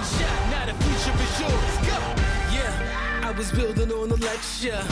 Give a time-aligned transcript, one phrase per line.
[0.00, 1.76] one shot, now the future is yours.
[1.88, 1.98] Go.
[2.54, 4.82] Yeah, I was building on the lecture.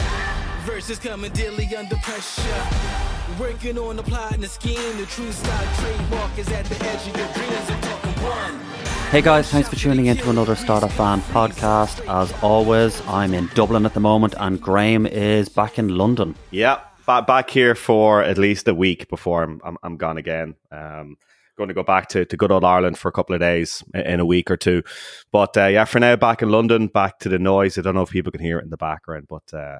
[0.65, 2.63] Verses coming daily under pressure.
[3.39, 4.97] Working on the plot and the scheme.
[4.97, 7.69] The true style trademark is at the edge of your dreams.
[7.69, 8.59] I'm talking one.
[9.09, 12.05] Hey guys, thanks for tuning in to another Startup Van podcast.
[12.07, 16.35] As always, I'm in Dublin at the moment and Graham is back in London.
[16.51, 20.53] Yeah, back, back here for at least a week before I'm, I'm, I'm gone again.
[20.71, 21.17] Um,
[21.59, 24.19] going to go back to, to good old Ireland for a couple of days in
[24.19, 24.81] a week or two.
[25.31, 27.77] But uh, yeah, for now, back in London, back to the noise.
[27.77, 29.77] I don't know if people can hear it in the background, but uh,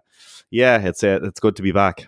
[0.52, 2.05] yeah, it's uh, it's good to be back.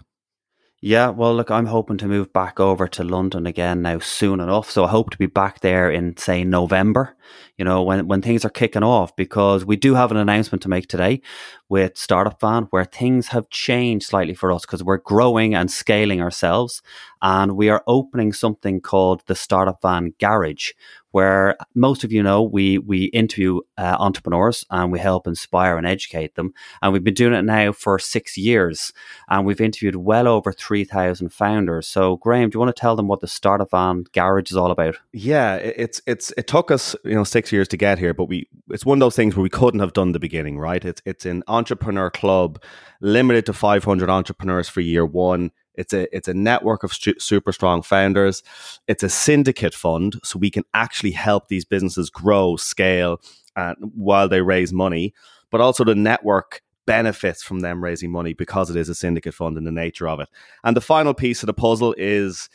[0.83, 4.71] Yeah, well, look, I'm hoping to move back over to London again now soon enough.
[4.71, 7.15] So I hope to be back there in, say, November,
[7.55, 10.69] you know, when, when things are kicking off, because we do have an announcement to
[10.69, 11.21] make today
[11.69, 16.19] with Startup Van where things have changed slightly for us because we're growing and scaling
[16.19, 16.81] ourselves.
[17.21, 20.71] And we are opening something called the Startup Fan Garage,
[21.11, 25.85] where most of you know we we interview uh, entrepreneurs and we help inspire and
[25.85, 26.53] educate them.
[26.81, 28.93] And we've been doing it now for six years,
[29.29, 31.87] and we've interviewed well over three thousand founders.
[31.87, 34.71] So, Graham, do you want to tell them what the Startup van Garage is all
[34.71, 34.97] about?
[35.13, 38.47] Yeah, it's it's it took us you know six years to get here, but we
[38.69, 40.83] it's one of those things where we couldn't have done the beginning, right?
[40.83, 42.61] It's it's an entrepreneur club
[43.01, 45.51] limited to five hundred entrepreneurs for year one
[45.81, 48.43] it's a it's a network of stu- super strong founders.
[48.87, 53.19] It's a syndicate fund, so we can actually help these businesses grow, scale,
[53.55, 55.13] uh, while they raise money.
[55.49, 59.57] But also the network benefits from them raising money because it is a syndicate fund
[59.57, 60.29] in the nature of it.
[60.63, 62.49] And the final piece of the puzzle is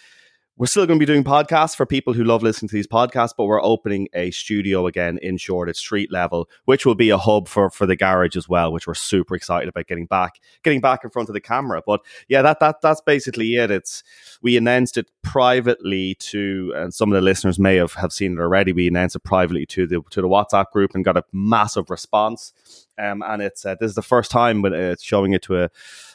[0.58, 3.34] we're still going to be doing podcasts for people who love listening to these podcasts,
[3.36, 7.46] but we're opening a studio again in Shoreditch street level, which will be a hub
[7.46, 11.04] for for the garage as well, which we're super excited about getting back, getting back
[11.04, 11.82] in front of the camera.
[11.86, 13.70] But yeah, that that that's basically it.
[13.70, 14.02] It's
[14.40, 18.40] we announced it privately to, and some of the listeners may have, have seen it
[18.40, 18.72] already.
[18.72, 22.54] We announced it privately to the to the WhatsApp group and got a massive response.
[22.98, 25.70] Um, and it's uh, this is the first time but it's showing it to a,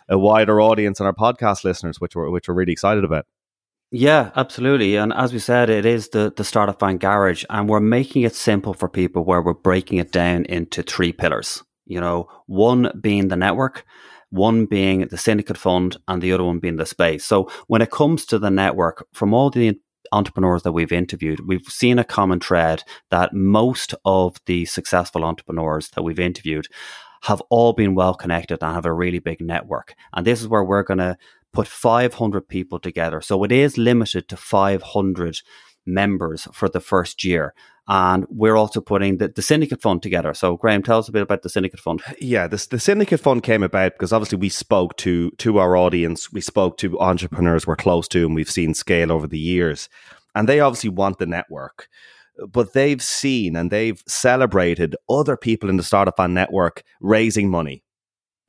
[0.10, 3.28] a wider audience and our podcast listeners, which we're which we're really excited about.
[3.91, 4.96] Yeah, absolutely.
[4.96, 8.34] And as we said, it is the, the Startup Van Garage, and we're making it
[8.35, 11.62] simple for people where we're breaking it down into three pillars.
[11.85, 13.84] You know, one being the network,
[14.29, 17.25] one being the syndicate fund, and the other one being the space.
[17.25, 19.78] So when it comes to the network, from all the
[20.13, 25.90] entrepreneurs that we've interviewed, we've seen a common thread that most of the successful entrepreneurs
[25.90, 26.68] that we've interviewed
[27.23, 29.96] have all been well connected and have a really big network.
[30.13, 31.18] And this is where we're going to
[31.54, 33.22] put 500 people together.
[33.22, 35.40] So it is limited to 500
[35.86, 37.54] members for the first year.
[37.88, 40.34] And we're also putting the, the syndicate fund together.
[40.34, 42.02] So, Graham, tell us a bit about the syndicate fund.
[42.22, 46.32] Yeah, this, the syndicate fund came about because obviously we spoke to to our audience,
[46.32, 49.90] we spoke to entrepreneurs we're close to, and we've seen scale over the years,
[50.36, 51.90] and they obviously want the network.
[52.48, 57.84] But they've seen and they've celebrated other people in the Startup Van network raising money,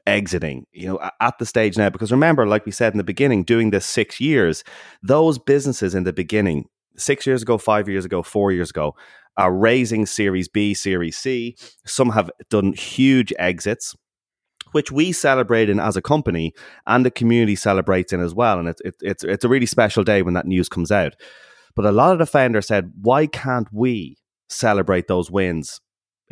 [0.07, 1.91] exiting, you know, at the stage now.
[1.91, 4.65] Because remember, like we said in the beginning, doing this six years,
[5.03, 8.95] those businesses in the beginning, six years ago, five years ago, four years ago,
[9.37, 11.57] are raising Series B, Series C.
[11.87, 13.95] Some have done huge exits.
[14.73, 16.55] Which we celebrate in as a company,
[16.87, 20.03] and the community celebrates in as well, and it's it, it's it's a really special
[20.03, 21.15] day when that news comes out.
[21.77, 24.17] But a lot of the founders said, "Why can't we
[24.49, 25.82] celebrate those wins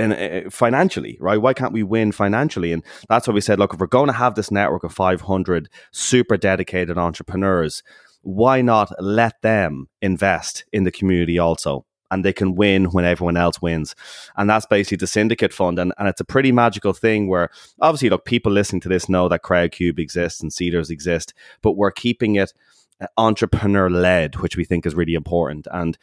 [0.00, 1.40] and uh, financially, right?
[1.40, 2.72] Why can't we win financially?
[2.72, 5.68] And that's why we said, look, if we're going to have this network of 500
[5.92, 7.82] super dedicated entrepreneurs,
[8.22, 11.84] why not let them invest in the community also?
[12.12, 13.94] And they can win when everyone else wins.
[14.36, 15.78] And that's basically the syndicate fund.
[15.78, 17.50] And, and it's a pretty magical thing where
[17.80, 21.92] obviously, look, people listening to this know that Crowdcube exists and Seedrs exist, but we're
[21.92, 22.52] keeping it
[23.00, 25.68] uh, entrepreneur led, which we think is really important.
[25.70, 25.96] And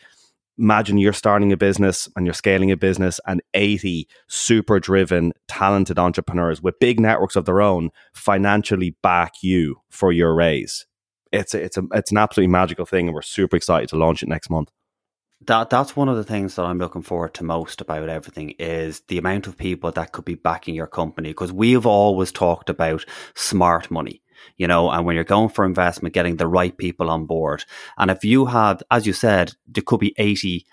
[0.58, 6.00] imagine you're starting a business and you're scaling a business and 80 super driven talented
[6.00, 10.86] entrepreneurs with big networks of their own financially back you for your raise.
[11.32, 14.24] It's a, it's a it's an absolutely magical thing and we're super excited to launch
[14.24, 14.72] it next month.
[15.46, 19.02] That that's one of the things that I'm looking forward to most about everything is
[19.08, 23.06] the amount of people that could be backing your company because we've always talked about
[23.36, 24.22] smart money
[24.58, 27.66] you know, and when you're going for investment, getting the right people on board.
[27.98, 30.66] And if you have, as you said, there could be 80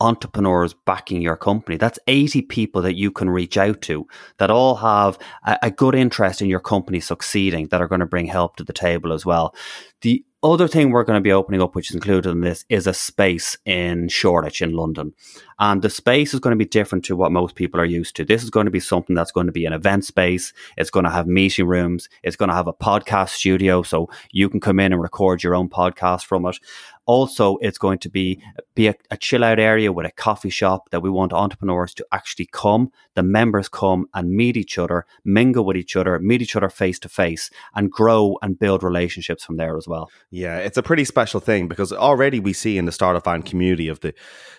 [0.00, 1.76] entrepreneurs backing your company.
[1.76, 4.06] That's 80 people that you can reach out to
[4.38, 8.06] that all have a, a, good interest in your company succeeding that are going to
[8.06, 9.54] bring help to the table as well.
[10.02, 12.86] The other thing we're going to be opening up, which is included in this, is
[12.86, 15.14] a space in Shoreditch in London.
[15.58, 18.24] And the space is going to be different to what most people are used to.
[18.24, 20.52] This is going to be something that's going to be an event space.
[20.76, 22.08] It's going to have meeting rooms.
[22.22, 23.82] It's going to have a podcast studio.
[23.82, 26.58] So you can come in and record your own podcast from it.
[27.06, 28.42] Also, it's going to be
[28.74, 32.06] be a, a, chill out area with a coffee shop that we want entrepreneurs to
[32.10, 36.56] actually come, the members come and meet each other, mingle with each other, meet each
[36.56, 40.10] other face to face, and grow and build relationships from there as well.
[40.30, 43.86] Yeah, it's a pretty special thing because already we see in the startup van community
[43.86, 44.12] of the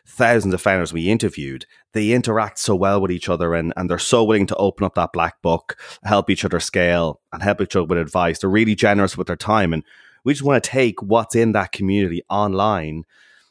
[0.06, 4.00] thousands of founders we interviewed, they interact so well with each other and, and they're
[4.00, 7.76] so willing to open up that black book, help each other scale, and help each
[7.76, 8.40] other with advice.
[8.40, 9.84] They're really generous with their time and
[10.24, 13.04] we just want to take what's in that community online.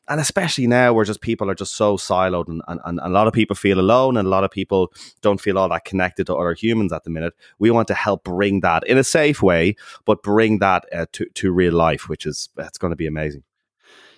[0.08, 3.26] And especially now where just people are just so siloed and, and, and a lot
[3.26, 6.34] of people feel alone and a lot of people don't feel all that connected to
[6.36, 7.34] other humans at the minute.
[7.58, 9.74] We want to help bring that in a safe way,
[10.04, 13.42] but bring that uh, to, to real life, which is, it's going to be amazing.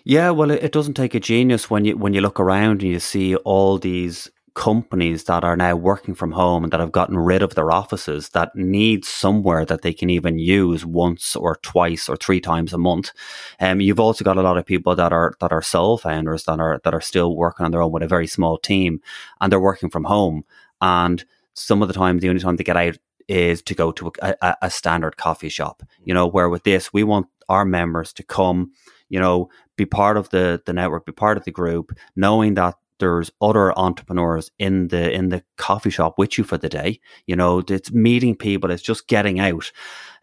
[0.05, 2.99] Yeah, well, it doesn't take a genius when you when you look around and you
[2.99, 7.43] see all these companies that are now working from home and that have gotten rid
[7.43, 12.17] of their offices that need somewhere that they can even use once or twice or
[12.17, 13.13] three times a month.
[13.61, 16.59] Um, you've also got a lot of people that are that are sole founders that
[16.59, 19.01] are that are still working on their own with a very small team
[19.41, 20.45] and they're working from home.
[20.81, 24.11] And some of the time, the only time they get out is to go to
[24.21, 25.85] a, a, a standard coffee shop.
[26.03, 28.73] You know, where with this, we want our members to come,
[29.09, 32.75] you know, be part of the the network, be part of the group, knowing that
[32.99, 37.01] there's other entrepreneurs in the in the coffee shop with you for the day.
[37.27, 39.71] You know, it's meeting people, it's just getting out.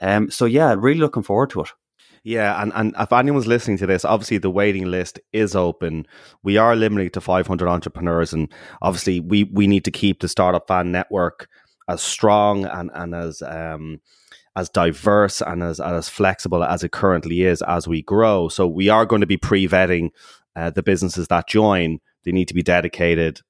[0.01, 1.69] Um, so yeah, really looking forward to it.
[2.23, 6.07] Yeah, and, and if anyone's listening to this, obviously the waiting list is open.
[6.41, 8.51] We are limited to 500 entrepreneurs, and
[8.81, 11.47] obviously we we need to keep the startup van network
[11.87, 14.01] as strong and and as um
[14.55, 18.47] as diverse and as as flexible as it currently is as we grow.
[18.47, 20.09] So we are going to be pre vetting
[20.55, 23.41] uh, the businesses that join they need to be dedicated,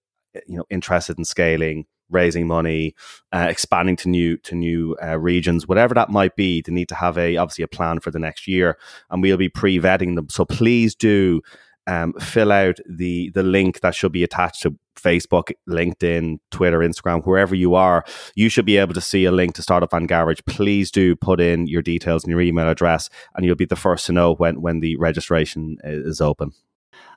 [0.48, 2.94] you know, interested in scaling, raising money,
[3.32, 6.62] uh, expanding to new to new uh, regions, whatever that might be.
[6.62, 8.78] They need to have a obviously a plan for the next year,
[9.10, 10.30] and we'll be pre vetting them.
[10.30, 11.42] So please do.
[11.88, 17.24] Um, fill out the the link that should be attached to Facebook, LinkedIn, Twitter, Instagram,
[17.24, 18.04] wherever you are.
[18.34, 20.40] You should be able to see a link to Startup Van Garage.
[20.48, 24.08] Please do put in your details and your email address, and you'll be the first
[24.08, 26.54] to know when when the registration is open.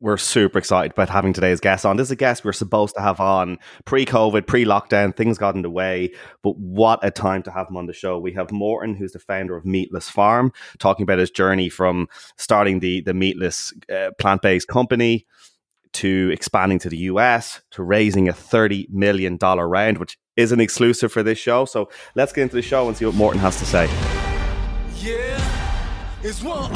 [0.00, 1.96] we're super excited about having today's guest on.
[1.96, 5.14] This is a guest we're supposed to have on pre COVID, pre lockdown.
[5.14, 6.12] Things got in the way,
[6.42, 8.18] but what a time to have him on the show.
[8.18, 12.80] We have Morten, who's the founder of Meatless Farm, talking about his journey from starting
[12.80, 15.26] the, the meatless uh, plant based company
[15.92, 21.12] to expanding to the US to raising a $30 million round, which is an exclusive
[21.12, 21.64] for this show.
[21.64, 23.86] So let's get into the show and see what Morten has to say.
[24.96, 26.70] Yeah, it's one,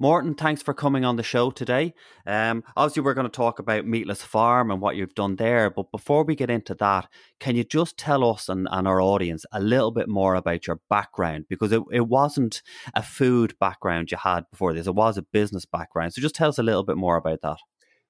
[0.00, 1.94] Morten, thanks for coming on the show today.
[2.26, 5.70] Um, obviously, we're going to talk about Meatless Farm and what you've done there.
[5.70, 7.08] But before we get into that,
[7.38, 10.80] can you just tell us and, and our audience a little bit more about your
[10.90, 11.44] background?
[11.48, 12.60] Because it, it wasn't
[12.94, 16.12] a food background you had before this, it was a business background.
[16.12, 17.58] So just tell us a little bit more about that.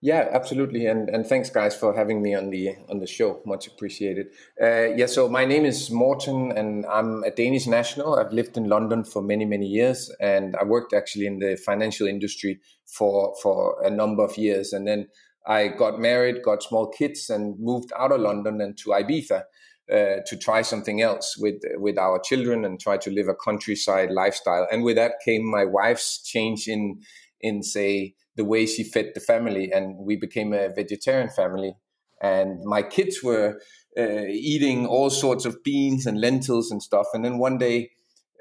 [0.05, 3.41] Yeah, absolutely, and and thanks guys for having me on the on the show.
[3.47, 4.27] Much appreciated.
[4.61, 8.17] Uh, yeah, so my name is Morten, and I'm a Danish national.
[8.19, 12.06] I've lived in London for many many years, and I worked actually in the financial
[12.06, 15.08] industry for for a number of years, and then
[15.46, 19.44] I got married, got small kids, and moved out of London and to Ibiza.
[19.91, 24.11] Uh, to try something else with with our children and try to live a countryside
[24.11, 24.67] lifestyle.
[24.70, 27.01] And with that came my wife's change in
[27.41, 31.74] in say the way she fed the family, and we became a vegetarian family.
[32.20, 33.60] And my kids were
[33.98, 37.06] uh, eating all sorts of beans and lentils and stuff.
[37.12, 37.91] And then one day,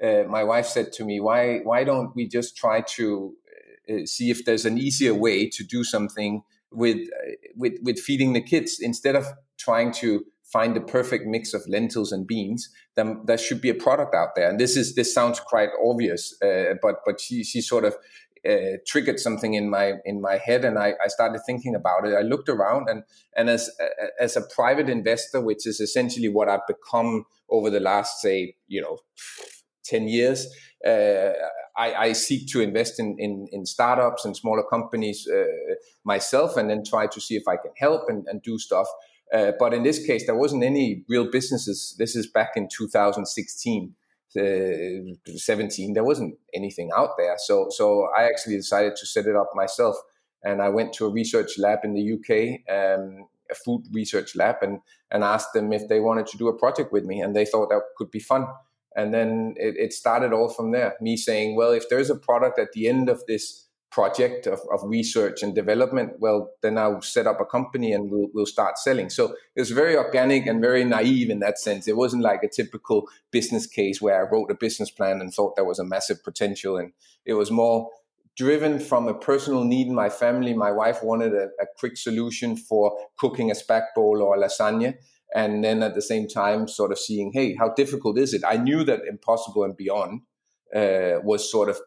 [0.02, 3.34] uh, my wife said to me, "Why why don't we just try to
[3.88, 8.32] uh, see if there's an easier way to do something with uh, with with feeding
[8.32, 9.26] the kids instead of
[9.58, 13.74] trying to find the perfect mix of lentils and beans then there should be a
[13.74, 17.60] product out there and this is this sounds quite obvious uh, but but she she
[17.60, 17.94] sort of
[18.48, 22.14] uh, triggered something in my in my head, and I, I started thinking about it.
[22.14, 23.04] I looked around, and
[23.36, 23.70] and as
[24.20, 28.80] as a private investor, which is essentially what I've become over the last say you
[28.80, 28.98] know
[29.84, 30.46] ten years,
[30.86, 31.32] uh,
[31.76, 35.74] I, I, seek to invest in, in, in startups and smaller companies uh,
[36.04, 38.86] myself, and then try to see if I can help and, and do stuff.
[39.32, 41.96] Uh, but in this case, there wasn't any real businesses.
[41.98, 43.94] This is back in 2016.
[44.36, 47.36] Uh, 17 there wasn't anything out there.
[47.38, 49.96] So so i actually decided to set it up myself.
[50.42, 52.30] And i went to a research lab in the uk
[52.74, 56.58] um, a food research lab and and asked them if they wanted to do a
[56.58, 58.46] project with me and they thought that could be fun.
[58.96, 60.94] And then it, it started all from there.
[61.00, 63.63] Me saying well if there's a product at the end of this
[63.94, 68.28] project of, of research and development, well, then I'll set up a company and we'll,
[68.34, 69.08] we'll start selling.
[69.08, 71.86] So it was very organic and very naive in that sense.
[71.86, 75.54] It wasn't like a typical business case where I wrote a business plan and thought
[75.54, 76.76] there was a massive potential.
[76.76, 76.92] And
[77.24, 77.88] it was more
[78.36, 80.54] driven from a personal need in my family.
[80.54, 84.94] My wife wanted a, a quick solution for cooking a spag bowl or lasagna.
[85.36, 88.42] And then at the same time, sort of seeing, hey, how difficult is it?
[88.44, 90.22] I knew that Impossible and Beyond
[90.74, 91.78] uh, was sort of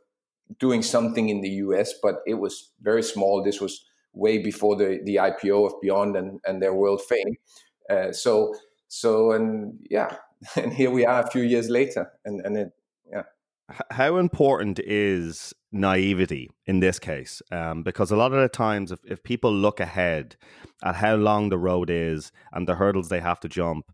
[0.59, 3.43] doing something in the US, but it was very small.
[3.43, 7.35] This was way before the, the IPO of Beyond and, and their world fame.
[7.89, 8.53] Uh, so,
[8.87, 10.15] so, and yeah,
[10.55, 12.11] and here we are a few years later.
[12.25, 12.71] And, and it,
[13.11, 13.23] yeah.
[13.91, 17.41] How important is naivety in this case?
[17.51, 20.37] Um, because a lot of the times, if, if people look ahead
[20.83, 23.91] at how long the road is and the hurdles they have to jump,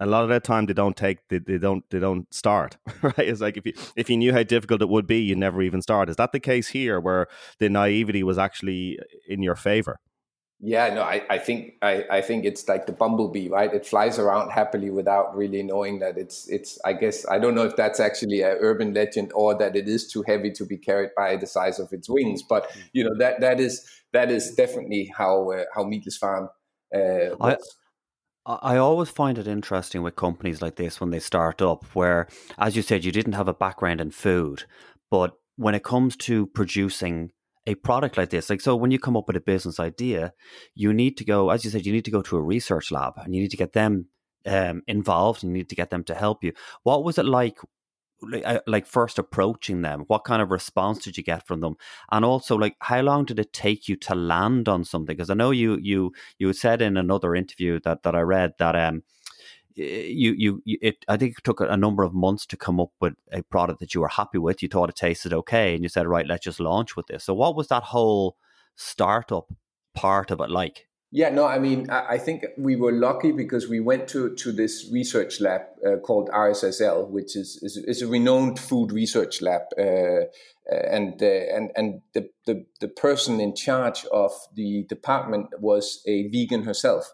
[0.00, 3.18] a lot of that time they don't take they, they don't they don't start right?
[3.18, 5.82] It's like if you if you knew how difficult it would be you never even
[5.82, 6.08] start.
[6.08, 7.26] Is that the case here where
[7.58, 9.98] the naivety was actually in your favor?
[10.60, 13.72] Yeah no i, I think I, I think it's like the bumblebee right?
[13.72, 17.62] It flies around happily without really knowing that it's it's i guess i don't know
[17.62, 21.10] if that's actually an urban legend or that it is too heavy to be carried
[21.16, 25.12] by the size of its wings but you know that that is that is definitely
[25.16, 26.48] how uh, how meatless farm
[26.92, 27.56] uh, I,
[28.48, 32.76] I always find it interesting with companies like this when they start up, where, as
[32.76, 34.64] you said, you didn't have a background in food,
[35.10, 37.30] but when it comes to producing
[37.66, 40.32] a product like this, like so, when you come up with a business idea,
[40.74, 43.14] you need to go, as you said, you need to go to a research lab
[43.18, 44.06] and you need to get them
[44.46, 45.44] um, involved.
[45.44, 46.52] And you need to get them to help you.
[46.84, 47.58] What was it like
[48.66, 51.76] like first approaching them what kind of response did you get from them?
[52.10, 55.14] And also like how long did it take you to land on something?
[55.16, 58.74] Because i know you you you said in another interview that that i read that
[58.76, 59.02] um
[59.76, 62.90] you, you, you it i think it took a number of months to come up
[63.00, 64.62] with a product that you were happy with.
[64.62, 67.24] You thought it tasted okay and you said right let's just launch with this.
[67.24, 68.36] So what was that whole
[68.74, 69.52] startup
[69.94, 73.80] part of it like yeah, no, I mean, I, think we were lucky because we
[73.80, 78.58] went to, to this research lab uh, called RSSL, which is, is, is, a renowned
[78.58, 79.62] food research lab.
[79.78, 80.24] Uh, uh
[80.70, 86.28] and, uh, and, and the, the, the person in charge of the department was a
[86.28, 87.10] vegan herself.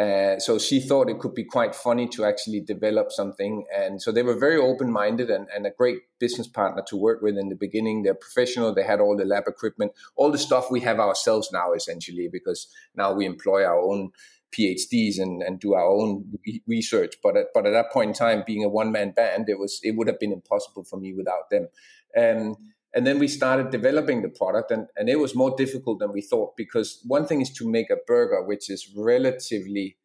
[0.00, 3.66] Uh, so she thought it could be quite funny to actually develop something.
[3.76, 7.20] And so they were very open minded and, and, a great business partner to work
[7.20, 8.02] with in the beginning.
[8.02, 11.74] They're professional, they had all the lab equipment, all the stuff we have ourselves now,
[11.74, 14.10] essentially, because now we employ our own
[14.56, 16.24] PhDs and, and do our own
[16.66, 17.16] research.
[17.22, 19.80] But at, but at that point in time, being a one man band, it was
[19.82, 21.68] it would have been impossible for me without them.
[22.16, 22.56] Um,
[22.92, 26.22] and then we started developing the product, and, and it was more difficult than we
[26.22, 29.96] thought because one thing is to make a burger, which is relatively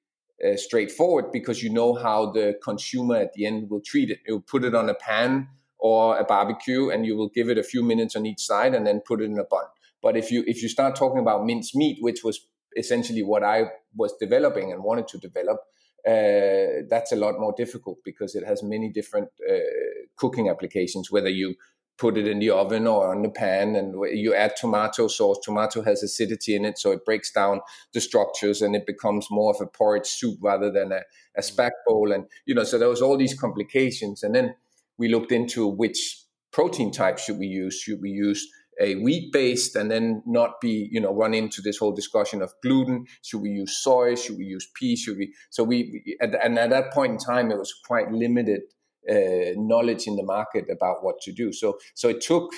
[0.46, 4.20] uh, straightforward because you know how the consumer at the end will treat it.
[4.28, 5.48] You'll put it on a pan
[5.80, 8.86] or a barbecue, and you will give it a few minutes on each side, and
[8.86, 9.66] then put it in a bun.
[10.02, 12.40] But if you if you start talking about minced meat, which was
[12.78, 13.64] essentially what I
[13.96, 15.58] was developing and wanted to develop,
[16.08, 19.54] uh, that's a lot more difficult because it has many different uh,
[20.18, 21.12] cooking applications.
[21.12, 21.56] Whether you
[21.98, 25.40] put it in the oven or on the pan and you add tomato sauce.
[25.44, 27.62] Tomato has acidity in it so it breaks down
[27.94, 31.02] the structures and it becomes more of a porridge soup rather than a,
[31.38, 34.24] a spag bowl and you know so there was all these complications.
[34.24, 34.56] And then
[34.98, 36.22] we looked into which
[36.52, 37.80] protein type should we use.
[37.80, 38.46] Should we use
[38.82, 42.54] a wheat based and then not be you know run into this whole discussion of
[42.62, 43.06] gluten?
[43.22, 44.16] Should we use soy?
[44.16, 44.98] Should we use pea?
[44.98, 48.62] Should we so we and at that point in time it was quite limited
[49.10, 51.52] uh, knowledge in the market about what to do.
[51.52, 52.52] So so it took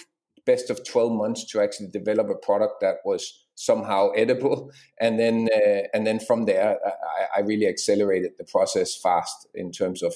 [0.47, 5.49] best of 12 months to actually develop a product that was somehow edible and then
[5.53, 10.13] uh, and then from there I, I, really accelerated the process fast in terms of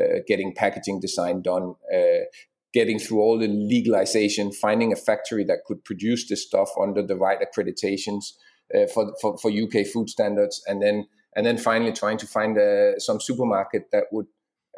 [0.00, 2.24] uh, getting packaging design done uh,
[2.72, 7.16] getting through all the legalization finding a factory that could produce this stuff under the
[7.16, 8.32] right accreditations
[8.74, 12.56] uh, for, for, for UK food standards and then and then finally trying to find
[12.56, 14.26] uh, some supermarket that would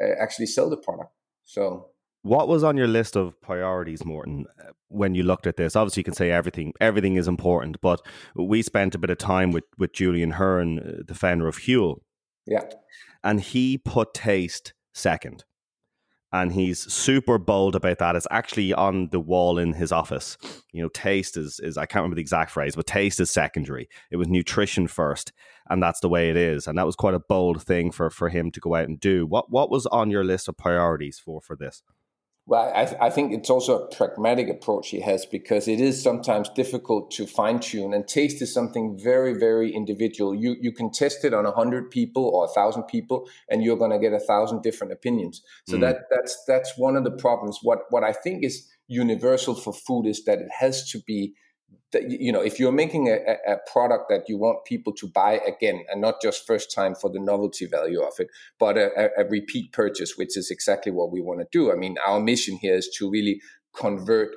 [0.03, 1.11] uh, actually sell the product.
[1.43, 1.89] So
[2.23, 5.75] what was on your list of priorities, Morten, uh, when you looked at this?
[5.75, 6.73] Obviously, you can say everything.
[6.81, 8.01] Everything is important, but
[8.35, 12.01] we spent a bit of time with with Julian Hearn, uh, the founder of Huel.
[12.45, 12.63] Yeah,
[13.23, 15.43] and he put taste second.
[16.33, 18.15] and he's super bold about that.
[18.15, 20.37] It's actually on the wall in his office.
[20.73, 23.87] You know, taste is is I can't remember the exact phrase, but taste is secondary.
[24.11, 25.31] It was nutrition first,
[25.69, 26.67] and that's the way it is.
[26.67, 29.25] And that was quite a bold thing for for him to go out and do.
[29.25, 31.83] What what was on your list of priorities for for this?
[32.49, 36.01] Well, I, th- I, think it's also a pragmatic approach he has because it is
[36.01, 40.33] sometimes difficult to fine tune, and taste is something very, very individual.
[40.33, 43.75] You you can test it on a hundred people or a thousand people, and you're
[43.75, 45.43] going to get a thousand different opinions.
[45.67, 45.81] So mm.
[45.81, 47.59] that that's that's one of the problems.
[47.63, 51.33] What what I think is universal for food is that it has to be
[51.91, 55.39] that you know if you're making a, a, product that you want people to buy
[55.47, 58.27] again and not just first time for the novelty value of it
[58.59, 61.71] but a, a repeat purchase which is exactly what we want to do.
[61.71, 63.41] I mean our mission here is to really
[63.73, 64.29] convert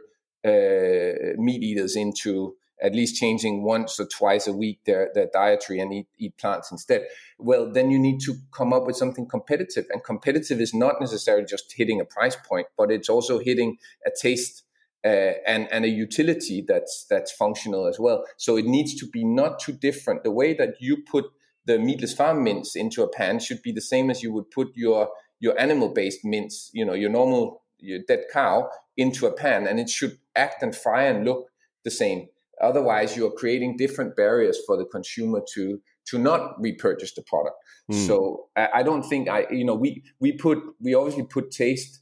[0.44, 5.80] uh, meat eaters into at least changing once or twice a week their, their dietary
[5.80, 7.04] and eat, eat plants instead.
[7.38, 11.44] Well then you need to come up with something competitive and competitive is not necessarily
[11.44, 14.62] just hitting a price point but it's also hitting a taste
[15.04, 18.24] uh, and and a utility that's that's functional as well.
[18.36, 20.24] So it needs to be not too different.
[20.24, 21.26] The way that you put
[21.66, 24.68] the meatless farm mince into a pan should be the same as you would put
[24.74, 29.66] your your animal based mince, you know, your normal your dead cow into a pan,
[29.66, 31.46] and it should act and fry and look
[31.84, 32.28] the same.
[32.60, 37.56] Otherwise, you are creating different barriers for the consumer to to not repurchase the product.
[37.90, 38.06] Mm.
[38.06, 42.00] So I, I don't think I, you know, we we put we obviously put taste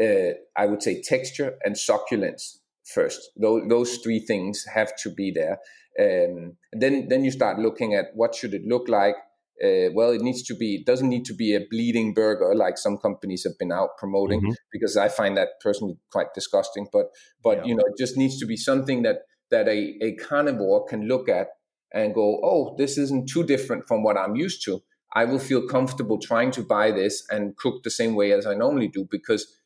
[0.00, 3.30] uh, I would say texture and succulence first.
[3.36, 5.58] Those, those three things have to be there.
[5.98, 9.16] Um, then then you start looking at what should it look like.
[9.62, 10.76] Uh, well, it needs to be.
[10.76, 14.40] It doesn't need to be a bleeding burger like some companies have been out promoting
[14.40, 14.52] mm-hmm.
[14.72, 16.86] because I find that personally quite disgusting.
[16.92, 17.06] But
[17.42, 17.64] but yeah.
[17.64, 19.18] you know, it just needs to be something that
[19.50, 21.48] that a, a carnivore can look at
[21.92, 24.80] and go, oh, this isn't too different from what I'm used to.
[25.12, 28.54] I will feel comfortable trying to buy this and cook the same way as I
[28.54, 29.59] normally do because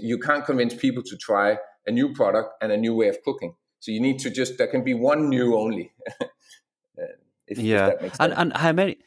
[0.00, 3.54] you can't convince people to try a new product and a new way of cooking.
[3.80, 5.92] So you need to just there can be one new only.
[7.00, 7.04] Uh,
[7.46, 8.98] if, yeah, if and and how many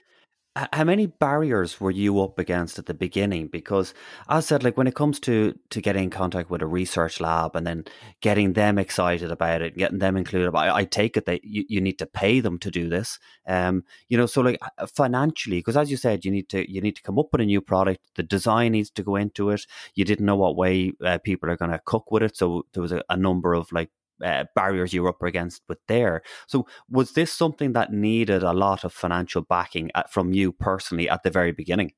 [0.55, 3.47] how many barriers were you up against at the beginning?
[3.47, 3.93] Because
[4.29, 7.19] as I said, like when it comes to to getting in contact with a research
[7.19, 7.85] lab and then
[8.21, 11.81] getting them excited about it, getting them included, I, I take it that you, you
[11.81, 13.17] need to pay them to do this.
[13.47, 16.81] Um, you know, so like uh, financially, because as you said, you need to you
[16.81, 18.01] need to come up with a new product.
[18.15, 19.65] The design needs to go into it.
[19.95, 22.81] You didn't know what way uh, people are going to cook with it, so there
[22.81, 23.89] was a, a number of like
[24.23, 26.21] uh, barriers you were up against with there.
[26.47, 31.09] So was this something that needed a lot of financial backing at, from you personally
[31.09, 31.91] at the very beginning?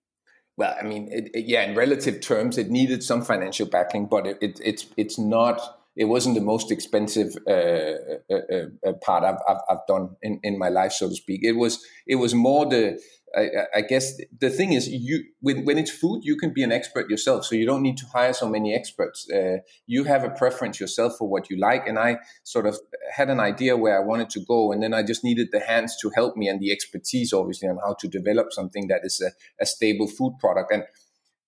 [0.58, 4.26] Well, I mean, it, it, yeah, in relative terms, it needed some financial backing, but
[4.26, 5.82] it, it's it's not.
[5.96, 10.40] It wasn't the most expensive uh, uh, uh, uh part I've, I've, I've done in,
[10.44, 11.42] in my life, so to speak.
[11.44, 13.00] It was it was more the
[13.36, 16.72] I, I, guess the thing is, you when, when it's food, you can be an
[16.72, 19.30] expert yourself, so you don't need to hire so many experts.
[19.30, 22.80] Uh, you have a preference yourself for what you like, and I sort of
[23.14, 25.98] had an idea where I wanted to go, and then I just needed the hands
[26.02, 29.32] to help me and the expertise, obviously, on how to develop something that is a,
[29.62, 30.84] a stable food product and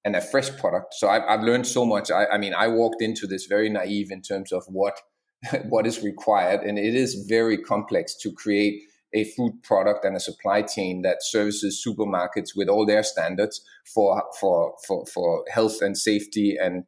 [0.07, 0.93] and a fresh product.
[0.93, 2.09] So I've, I've learned so much.
[2.09, 5.01] I, I mean, I walked into this very naive in terms of what
[5.69, 8.81] what is required, and it is very complex to create
[9.13, 13.61] a food product and a supply chain that services supermarkets with all their standards
[13.93, 16.85] for for for, for health and safety and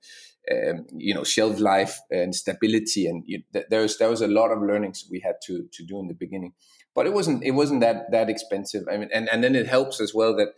[0.51, 4.51] um, you know shelf life and stability and you, there was there was a lot
[4.51, 6.53] of learnings we had to to do in the beginning
[6.95, 10.01] but it wasn't it wasn't that that expensive i mean and and then it helps
[10.01, 10.49] as well that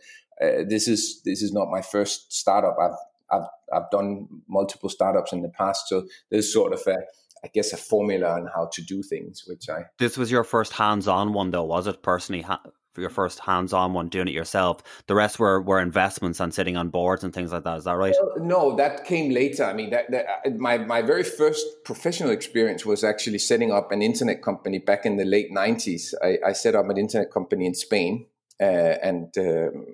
[0.42, 2.98] uh, this is this is not my first startup i've
[3.32, 6.98] I've, I've done multiple startups in the past, so there's sort of a,
[7.42, 9.86] I guess, a formula on how to do things, which I.
[9.98, 12.02] This was your first hands on one, though, was it?
[12.02, 12.62] Personally, ha-
[12.96, 14.82] your first hands on one, doing it yourself.
[15.06, 17.78] The rest were, were investments and sitting on boards and things like that.
[17.78, 18.14] Is that right?
[18.20, 19.64] Well, no, that came later.
[19.64, 23.92] I mean, that, that, uh, my, my very first professional experience was actually setting up
[23.92, 26.12] an internet company back in the late 90s.
[26.22, 28.26] I, I set up an internet company in Spain
[28.60, 29.32] uh, and.
[29.38, 29.86] Um,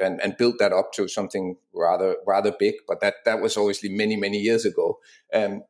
[0.00, 2.74] and, and built that up to something rather rather big.
[2.86, 4.98] But that that was obviously many many years ago.
[5.32, 5.62] Um,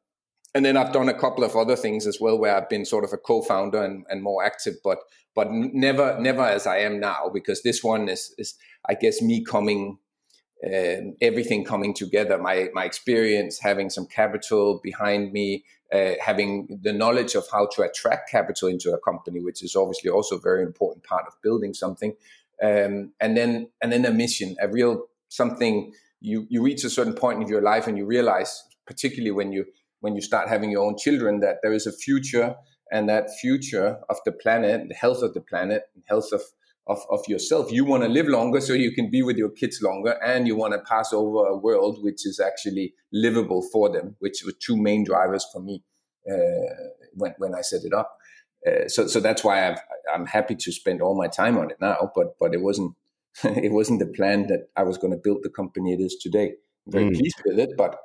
[0.55, 3.05] and then I've done a couple of other things as well, where I've been sort
[3.05, 4.99] of a co-founder and, and more active, but
[5.35, 8.55] but never never as I am now, because this one is is
[8.89, 9.99] I guess me coming.
[10.63, 16.93] Uh, everything coming together, my my experience, having some capital behind me, uh, having the
[16.93, 20.63] knowledge of how to attract capital into a company, which is obviously also a very
[20.63, 22.15] important part of building something,
[22.63, 25.93] um, and then and then a mission, a real something.
[26.21, 29.65] You you reach a certain point in your life, and you realize, particularly when you
[30.01, 32.57] when you start having your own children that there is a future
[32.91, 36.43] and that future of the planet, the health of the planet, health of
[36.87, 37.71] of, of yourself.
[37.71, 40.57] You want to live longer so you can be with your kids longer, and you
[40.57, 44.77] want to pass over a world which is actually livable for them, which were two
[44.77, 45.83] main drivers for me
[46.31, 46.75] uh,
[47.15, 48.17] when when I set it up.
[48.67, 49.81] Uh, so so that's why I've,
[50.13, 52.11] I'm happy to spend all my time on it now.
[52.15, 52.95] But but it wasn't
[53.45, 56.55] it wasn't the plan that I was going to build the company it is today.
[56.87, 57.19] I'm very mm.
[57.19, 57.99] pleased with it, but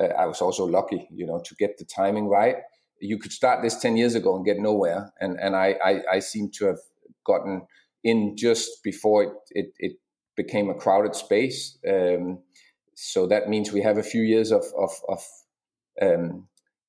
[0.00, 2.56] uh, I was also lucky, you know, to get the timing right.
[3.00, 6.18] You could start this ten years ago and get nowhere, and and I I, I
[6.20, 6.78] seem to have
[7.24, 7.62] gotten
[8.02, 9.92] in just before it it, it
[10.36, 11.78] became a crowded space.
[11.88, 12.40] Um,
[12.94, 15.24] so that means we have a few years of of, of
[16.00, 16.48] um,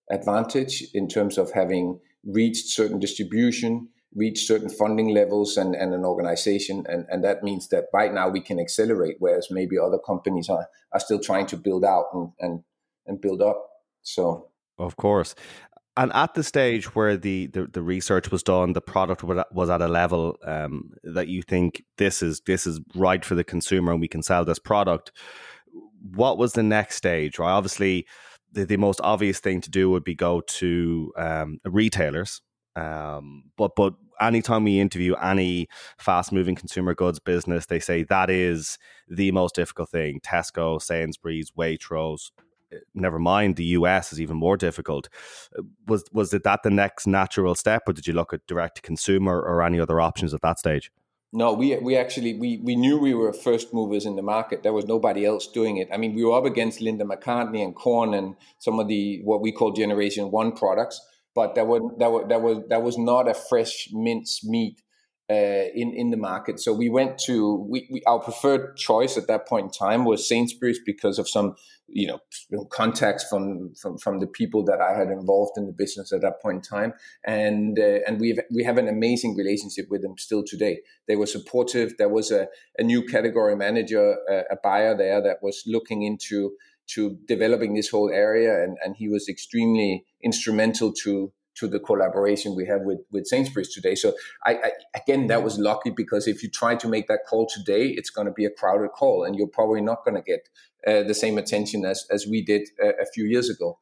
[0.09, 6.03] advantage in terms of having reached certain distribution, reached certain funding levels and, and an
[6.03, 6.85] organization.
[6.87, 10.67] And, and that means that right now we can accelerate, whereas maybe other companies are,
[10.93, 12.63] are still trying to build out and, and,
[13.05, 13.63] and build up.
[14.01, 15.35] So, of course.
[15.97, 19.81] And at the stage where the, the, the, research was done, the product was at
[19.81, 23.99] a level um, that you think this is this is right for the consumer, and
[23.99, 25.11] we can sell this product.
[26.15, 27.37] What was the next stage?
[27.37, 28.07] Right, obviously,
[28.51, 32.41] the, the most obvious thing to do would be go to um, retailers.
[32.75, 38.29] Um, but but anytime we interview any fast moving consumer goods business, they say that
[38.29, 40.19] is the most difficult thing.
[40.21, 42.31] Tesco, Sainsbury's, Waitrose.
[42.71, 45.09] Eh, never mind, the US is even more difficult.
[45.87, 48.81] Was was it that the next natural step, or did you look at direct to
[48.81, 50.91] consumer or any other options at that stage?
[51.31, 54.63] No, we we actually we we knew we were first movers in the market.
[54.63, 55.87] There was nobody else doing it.
[55.93, 59.39] I mean, we were up against Linda McCartney and Quorn and some of the what
[59.39, 60.99] we call Generation One products,
[61.35, 64.81] but that was that was that was that was not a fresh mince meat
[65.29, 66.59] uh, in in the market.
[66.59, 70.27] So we went to we, we, our preferred choice at that point in time was
[70.27, 71.55] Sainsbury's because of some
[71.87, 76.11] you know contacts from from from the people that I had involved in the business
[76.11, 79.85] at that point in time, and uh, and we have we have an amazing relationship
[79.89, 80.79] with them still today.
[81.07, 81.97] They were supportive.
[81.97, 82.47] There was a,
[82.79, 86.53] a new category manager, a, a buyer there that was looking into
[86.95, 92.55] to developing this whole area, and and he was extremely instrumental to to the collaboration
[92.55, 93.95] we have with with Sainsbury's today.
[93.95, 94.13] So
[94.45, 97.87] I, I, again, that was lucky because if you try to make that call today,
[97.87, 100.49] it's going to be a crowded call, and you're probably not going to get
[100.87, 103.77] uh, the same attention as as we did a, a few years ago.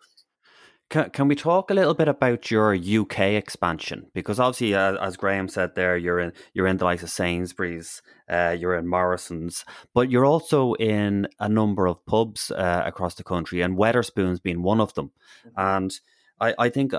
[0.89, 4.07] Can, can we talk a little bit about your UK expansion?
[4.13, 8.01] Because obviously, uh, as Graham said there, you're in you're in the likes of Sainsbury's,
[8.29, 13.23] uh, you're in Morrison's, but you're also in a number of pubs uh, across the
[13.25, 15.11] country, and Wetherspoons being one of them.
[15.45, 15.59] Mm-hmm.
[15.59, 15.99] And
[16.39, 16.93] I, I think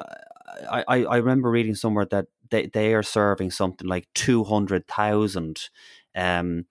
[0.69, 5.69] uh, I, I remember reading somewhere that they, they are serving something like 200,000
[6.15, 6.67] um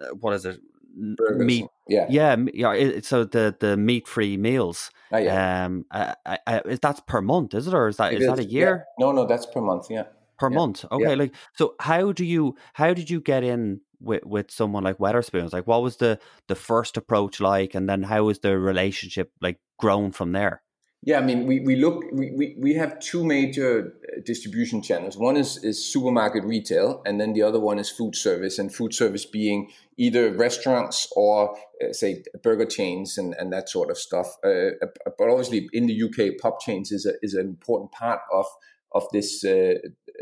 [0.00, 0.60] uh, what is it?
[1.00, 1.46] Burgers.
[1.46, 2.06] meat yeah.
[2.08, 5.64] Yeah yeah so the the meat free meals oh, yeah.
[5.64, 8.38] um I, I, I, that's per month is it or is that is, is that
[8.40, 8.86] a year?
[8.98, 9.06] Yeah.
[9.06, 10.04] no no that's per month yeah.
[10.38, 10.56] Per yeah.
[10.56, 10.84] month?
[10.90, 14.98] Okay like so how do you how did you get in with with someone like
[14.98, 19.32] Wetherspoons like what was the the first approach like and then how was the relationship
[19.40, 20.62] like grown from there
[21.08, 25.16] yeah, I mean, we, we look, we, we, we have two major uh, distribution channels.
[25.16, 28.92] One is, is supermarket retail, and then the other one is food service, and food
[28.92, 34.36] service being either restaurants or, uh, say, burger chains and, and that sort of stuff.
[34.44, 38.20] Uh, uh but obviously, in the UK, pub chains is, a, is an important part
[38.30, 38.44] of,
[38.92, 39.42] of this.
[39.42, 39.76] Uh,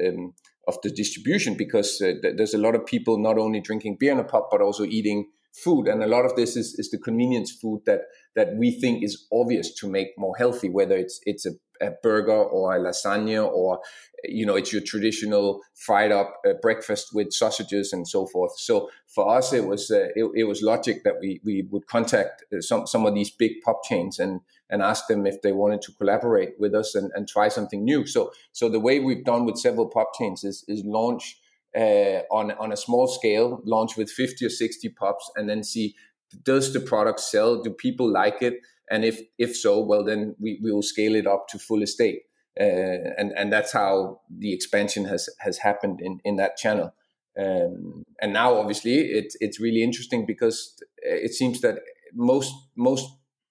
[0.06, 0.34] um,
[0.68, 4.18] of the distribution because uh, there's a lot of people not only drinking beer in
[4.18, 5.28] a pub but also eating
[5.64, 8.02] food and a lot of this is, is the convenience food that
[8.34, 12.32] that we think is obvious to make more healthy whether it's it's a, a burger
[12.32, 13.80] or a lasagna or
[14.24, 18.58] you know it's your traditional fried up uh, breakfast with sausages and so forth.
[18.58, 22.44] So for us it was uh, it, it, was logic that we we would contact
[22.52, 25.80] uh, some some of these big pub chains and and ask them if they wanted
[25.82, 28.06] to collaborate with us and, and try something new.
[28.06, 31.38] So so the way we've done with several pub chains is is launch
[31.76, 35.94] uh, on on a small scale, launch with 50 or 60 pubs, and then see
[36.42, 37.62] does the product sell?
[37.62, 38.60] Do people like it?
[38.90, 42.22] And if if so, well then we, we will scale it up to full estate.
[42.58, 46.94] Uh, and and that's how the expansion has has happened in in that channel.
[47.38, 51.80] Um, and now obviously it's it's really interesting because it seems that
[52.14, 53.06] most most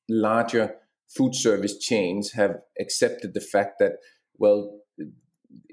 [0.10, 0.76] larger
[1.08, 3.94] food service chains have accepted the fact that
[4.38, 4.80] well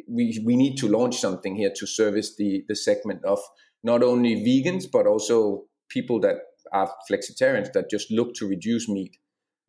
[0.09, 3.39] we we need to launch something here to service the the segment of
[3.83, 6.37] not only vegans but also people that
[6.73, 9.17] are flexitarians that just look to reduce meat.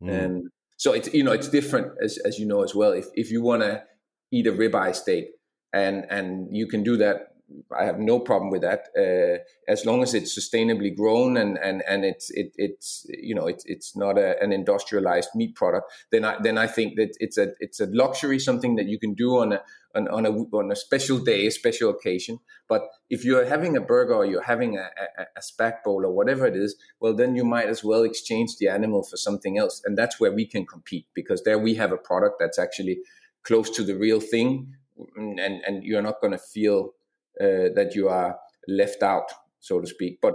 [0.02, 0.24] Mm.
[0.24, 0.42] And
[0.76, 2.92] so it's you know it's different as as you know as well.
[2.92, 3.82] If if you want to
[4.32, 5.26] eat a ribeye steak
[5.72, 7.33] and and you can do that
[7.78, 11.82] I have no problem with that uh, as long as it's sustainably grown and and
[11.86, 15.92] and it's it, it's you know it's it's not a, an industrialized meat product.
[16.10, 19.14] Then I then I think that it's a it's a luxury, something that you can
[19.14, 19.62] do on a
[19.94, 22.40] on, on a on a special day, a special occasion.
[22.68, 26.12] But if you're having a burger or you're having a, a, a spag bowl or
[26.12, 29.82] whatever it is, well then you might as well exchange the animal for something else,
[29.84, 32.98] and that's where we can compete because there we have a product that's actually
[33.42, 34.74] close to the real thing
[35.16, 36.94] and and you're not going to feel
[37.38, 38.36] that you are
[38.68, 40.18] left out, so to speak.
[40.20, 40.34] But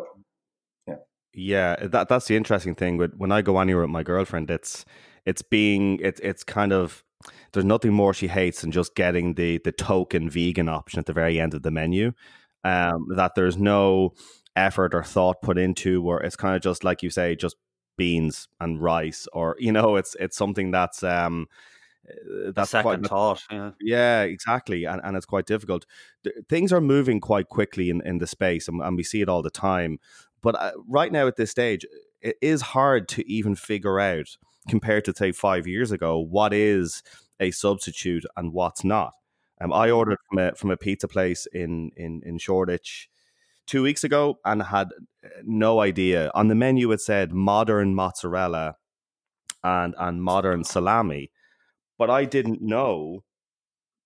[0.87, 0.95] yeah,
[1.33, 2.97] yeah, that that's the interesting thing.
[2.97, 4.85] With when I go anywhere with my girlfriend, it's
[5.25, 7.03] it's being it's it's kind of
[7.53, 11.13] there's nothing more she hates than just getting the the token vegan option at the
[11.13, 12.13] very end of the menu.
[12.63, 14.13] Um, that there's no
[14.55, 17.55] effort or thought put into, where it's kind of just like you say, just
[17.97, 21.78] beans and rice, or you know, it's it's something that's um uh,
[22.53, 23.43] that's second quite, thought.
[23.51, 25.85] Yeah, yeah, exactly, and and it's quite difficult.
[26.47, 29.41] Things are moving quite quickly in in the space, and, and we see it all
[29.41, 29.99] the time.
[30.41, 31.85] But uh, right now, at this stage,
[32.21, 34.37] it is hard to even figure out,
[34.69, 37.03] compared to say five years ago, what is
[37.39, 39.13] a substitute and what's not.
[39.61, 43.09] Um, I ordered from a from a pizza place in in in Shoreditch
[43.67, 44.87] two weeks ago and had
[45.23, 46.31] uh, no idea.
[46.33, 48.75] On the menu, it said modern mozzarella
[49.63, 51.31] and and modern salami
[51.99, 53.23] but I didn't know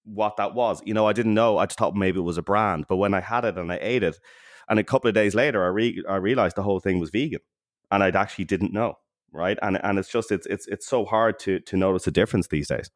[0.04, 0.82] what that was.
[0.84, 1.60] You know, I didn't know.
[1.60, 2.86] I just thought maybe it was a brand.
[2.90, 4.20] But when I had it and I ate it,
[4.68, 7.40] and a couple of days later, I re- I realized the whole thing was vegan,
[7.92, 8.96] and I actually didn't know.
[9.32, 12.48] Right, and and it's just it's it's it's so hard to to notice a difference
[12.48, 12.92] these days.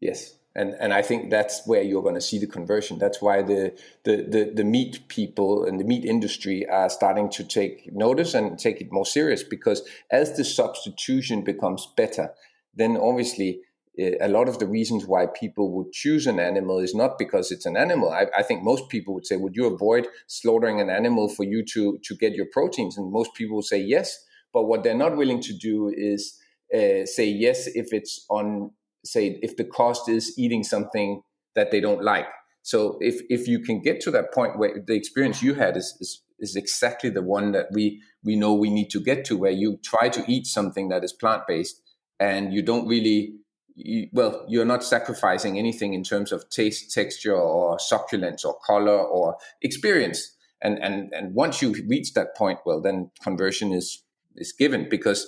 [0.00, 2.98] Yes, and and I think that's where you're going to see the conversion.
[2.98, 7.44] That's why the, the the the meat people and the meat industry are starting to
[7.44, 12.32] take notice and take it more serious because as the substitution becomes better,
[12.74, 13.60] then obviously
[13.98, 17.66] a lot of the reasons why people would choose an animal is not because it's
[17.66, 18.10] an animal.
[18.10, 21.64] I, I, think most people would say, would you avoid slaughtering an animal for you
[21.66, 22.98] to, to get your proteins?
[22.98, 24.18] And most people say yes.
[24.52, 26.36] But what they're not willing to do is
[26.74, 28.72] uh, say yes if it's on,
[29.04, 31.22] say, if the cost is eating something
[31.54, 32.26] that they don't like.
[32.62, 35.96] So if, if you can get to that point where the experience you had is,
[36.00, 39.52] is, is exactly the one that we, we know we need to get to, where
[39.52, 41.80] you try to eat something that is plant based
[42.18, 43.34] and you don't really
[43.74, 48.98] you, well, you're not sacrificing anything in terms of taste, texture, or succulence, or color,
[48.98, 50.36] or experience.
[50.62, 54.02] And and and once you reach that point, well, then conversion is
[54.36, 55.26] is given because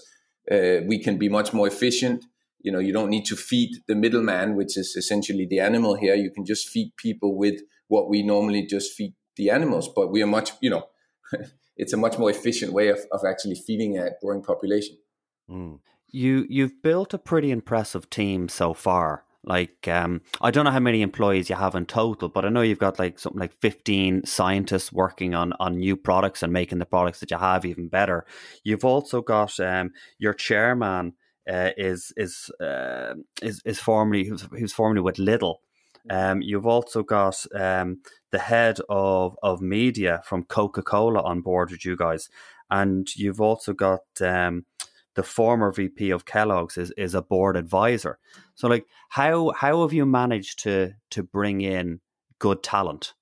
[0.50, 2.24] uh, we can be much more efficient.
[2.60, 6.14] You know, you don't need to feed the middleman, which is essentially the animal here.
[6.14, 10.22] You can just feed people with what we normally just feed the animals, but we
[10.22, 10.88] are much, you know,
[11.76, 14.96] it's a much more efficient way of, of actually feeding a growing population.
[15.48, 15.78] Mm
[16.10, 19.24] you you've built a pretty impressive team so far.
[19.44, 22.62] Like um, I don't know how many employees you have in total, but I know
[22.62, 26.86] you've got like something like fifteen scientists working on on new products and making the
[26.86, 28.26] products that you have even better.
[28.64, 31.12] You've also got um, your chairman
[31.48, 35.56] uh, is is uh, is is formerly was, formerly with Lidl.
[36.10, 41.70] Um, you've also got um, the head of, of media from Coca Cola on board
[41.70, 42.28] with you guys,
[42.70, 44.64] and you've also got um,
[45.16, 48.18] the former VP of Kellogg's is, is a board advisor.
[48.54, 52.00] So like how how have you managed to to bring in
[52.38, 53.14] good talent?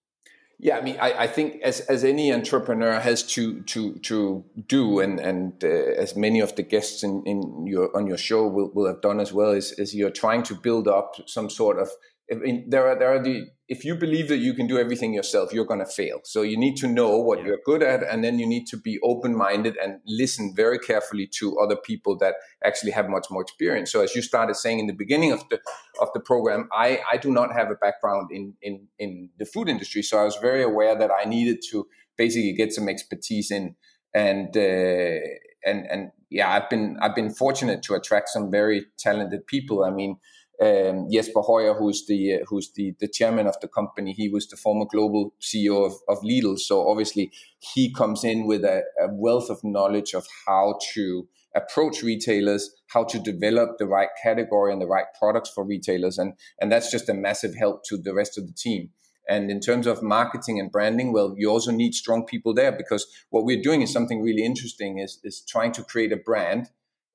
[0.58, 5.00] Yeah, I mean, I, I think as, as any entrepreneur has to to to do,
[5.00, 8.70] and and uh, as many of the guests in, in your on your show will,
[8.72, 11.90] will have done as well, is, is you're trying to build up some sort of
[12.32, 15.14] I mean, there are there are the if you believe that you can do everything
[15.14, 16.20] yourself, you're going to fail.
[16.24, 17.46] So you need to know what yeah.
[17.46, 21.26] you're good at, and then you need to be open minded and listen very carefully
[21.38, 22.34] to other people that
[22.64, 23.92] actually have much more experience.
[23.92, 25.60] So as you started saying in the beginning of the
[26.00, 29.68] of the program, I I do not have a background in in in the food
[29.68, 33.76] industry, so I was very aware that I needed to basically get some expertise in
[34.14, 34.56] and.
[34.56, 35.20] Uh,
[35.66, 39.84] and and yeah, I've been I've been fortunate to attract some very talented people.
[39.84, 40.18] I mean,
[40.62, 44.46] um, Jesper Høyer, who's the uh, who's the the chairman of the company, he was
[44.46, 46.58] the former global CEO of, of Lidl.
[46.58, 52.02] So obviously, he comes in with a, a wealth of knowledge of how to approach
[52.02, 56.70] retailers, how to develop the right category and the right products for retailers, and and
[56.70, 58.90] that's just a massive help to the rest of the team.
[59.28, 63.06] And in terms of marketing and branding, well, you also need strong people there because
[63.30, 64.98] what we're doing is something really interesting.
[64.98, 66.68] is is trying to create a brand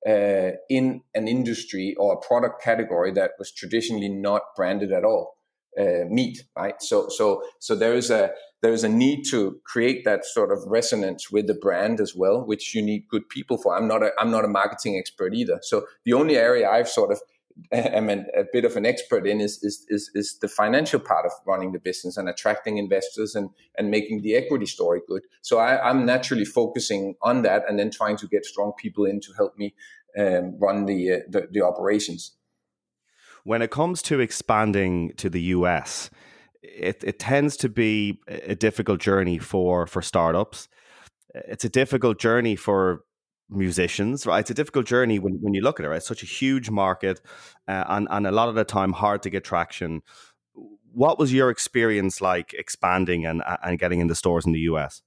[0.06, 5.36] uh, in an industry or a product category that was traditionally not branded at all.
[5.78, 6.74] Uh, meat, right?
[6.80, 8.32] So, so, so there is a
[8.62, 12.44] there is a need to create that sort of resonance with the brand as well,
[12.44, 13.76] which you need good people for.
[13.76, 15.60] I'm not a I'm not a marketing expert either.
[15.62, 17.20] So the only area I've sort of
[17.72, 21.26] am a, a bit of an expert in is, is, is is the financial part
[21.26, 25.22] of running the business and attracting investors and and making the equity story good.
[25.42, 29.20] So I, I'm naturally focusing on that and then trying to get strong people in
[29.20, 29.74] to help me
[30.18, 32.32] um, run the, uh, the the operations.
[33.44, 36.10] When it comes to expanding to the US,
[36.62, 40.68] it, it tends to be a difficult journey for for startups.
[41.34, 43.04] It's a difficult journey for
[43.50, 44.40] musicians, right?
[44.40, 45.96] It's a difficult journey when, when you look at it, right?
[45.96, 47.20] It's such a huge market
[47.68, 50.02] uh, and, and a lot of the time hard to get traction.
[50.92, 55.02] What was your experience like expanding and, and getting into stores in the US?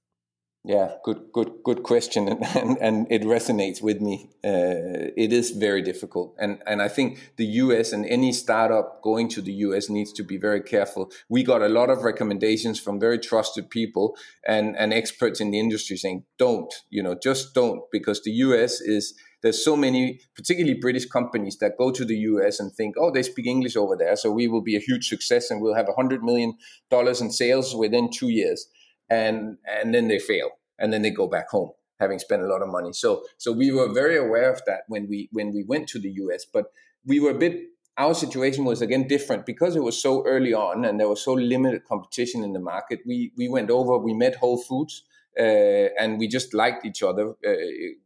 [0.66, 4.30] Yeah, good, good, good question, and, and, and it resonates with me.
[4.42, 7.92] Uh, it is very difficult, and and I think the U.S.
[7.92, 9.90] and any startup going to the U.S.
[9.90, 11.12] needs to be very careful.
[11.28, 14.16] We got a lot of recommendations from very trusted people
[14.48, 18.80] and and experts in the industry saying, "Don't, you know, just don't," because the U.S.
[18.80, 23.10] is there's so many, particularly British companies that go to the US and think, oh,
[23.10, 25.90] they speak English over there, so we will be a huge success and we'll have
[25.90, 26.54] a hundred million
[26.88, 28.66] dollars in sales within two years
[29.10, 32.62] and and then they fail and then they go back home having spent a lot
[32.62, 32.92] of money.
[32.92, 36.10] So so we were very aware of that when we when we went to the
[36.10, 36.66] US but
[37.06, 37.60] we were a bit
[37.96, 39.46] our situation was again different.
[39.46, 43.00] Because it was so early on and there was so limited competition in the market
[43.06, 45.04] we we went over we met Whole Foods
[45.38, 47.30] uh, and we just liked each other.
[47.46, 47.52] Uh,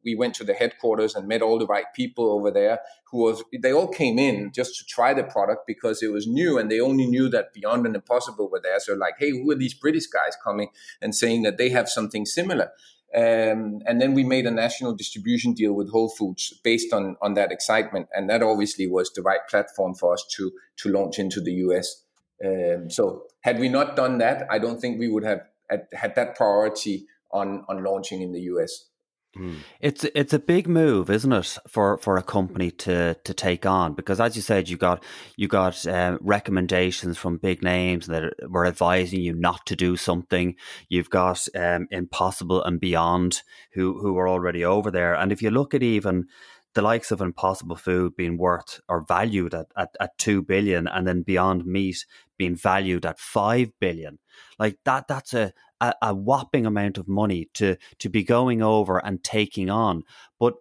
[0.05, 2.81] we went to the headquarters and met all the right people over there.
[3.11, 6.59] Who was they all came in just to try the product because it was new,
[6.59, 8.81] and they only knew that Beyond and Impossible were there.
[8.81, 10.69] So like, hey, who are these British guys coming
[11.03, 12.71] and saying that they have something similar?
[13.15, 17.35] Um, and then we made a national distribution deal with Whole Foods based on on
[17.35, 21.41] that excitement, and that obviously was the right platform for us to to launch into
[21.41, 22.05] the US.
[22.45, 26.15] Um, so had we not done that, I don't think we would have had, had
[26.15, 28.89] that priority on on launching in the US.
[29.37, 29.57] Mm.
[29.81, 33.95] It's it's a big move, isn't it, for, for a company to to take on?
[33.95, 35.05] Because as you said, you got
[35.37, 40.57] you got uh, recommendations from big names that were advising you not to do something.
[40.89, 43.43] You've got um, Impossible and Beyond,
[43.75, 45.15] who who are already over there.
[45.15, 46.27] And if you look at even
[46.75, 51.07] the likes of Impossible Food being worth or valued at, at, at two billion, and
[51.07, 52.05] then Beyond Meat
[52.37, 54.19] being valued at five billion,
[54.59, 58.99] like that that's a, a, a whopping amount of money to to be going over
[59.05, 60.03] and taking on.
[60.39, 60.55] But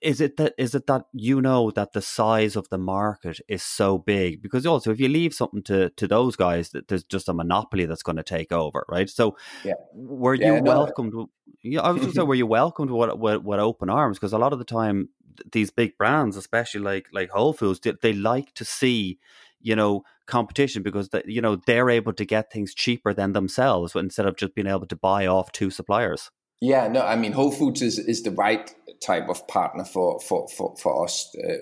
[0.00, 3.62] is it that is it that you know that the size of the market is
[3.62, 7.28] so big because also if you leave something to to those guys that there's just
[7.28, 9.74] a monopoly that's going to take over right so yeah.
[9.94, 11.28] were you yeah, welcomed no.
[11.62, 14.38] yeah i was just say were you welcomed with, with, with open arms because a
[14.38, 15.10] lot of the time
[15.52, 19.18] these big brands especially like like whole foods they, they like to see
[19.60, 24.26] you know competition because you know they're able to get things cheaper than themselves instead
[24.26, 26.30] of just being able to buy off two suppliers.
[26.60, 30.48] Yeah, no, I mean Whole Foods is, is the right type of partner for for
[30.48, 31.34] for, for us.
[31.36, 31.54] Uh,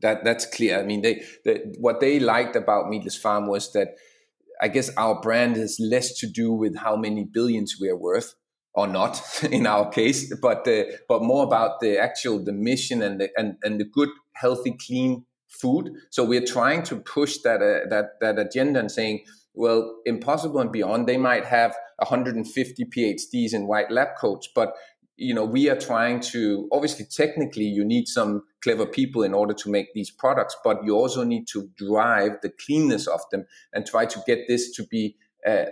[0.00, 0.78] that that's clear.
[0.80, 3.96] I mean, they, they what they liked about Meatless Farm was that
[4.60, 8.34] I guess our brand has less to do with how many billions we are worth
[8.74, 13.20] or not in our case, but uh, but more about the actual the mission and
[13.20, 15.90] the and, and the good, healthy, clean food.
[16.10, 19.24] So we're trying to push that uh, that that agenda and saying,
[19.54, 21.06] well, impossible and beyond.
[21.06, 24.74] They might have 150 PhDs in white lab coats, but
[25.20, 29.52] you know we are trying to obviously technically you need some clever people in order
[29.52, 33.86] to make these products but you also need to drive the cleanness of them and
[33.86, 35.66] try to get this to be uh,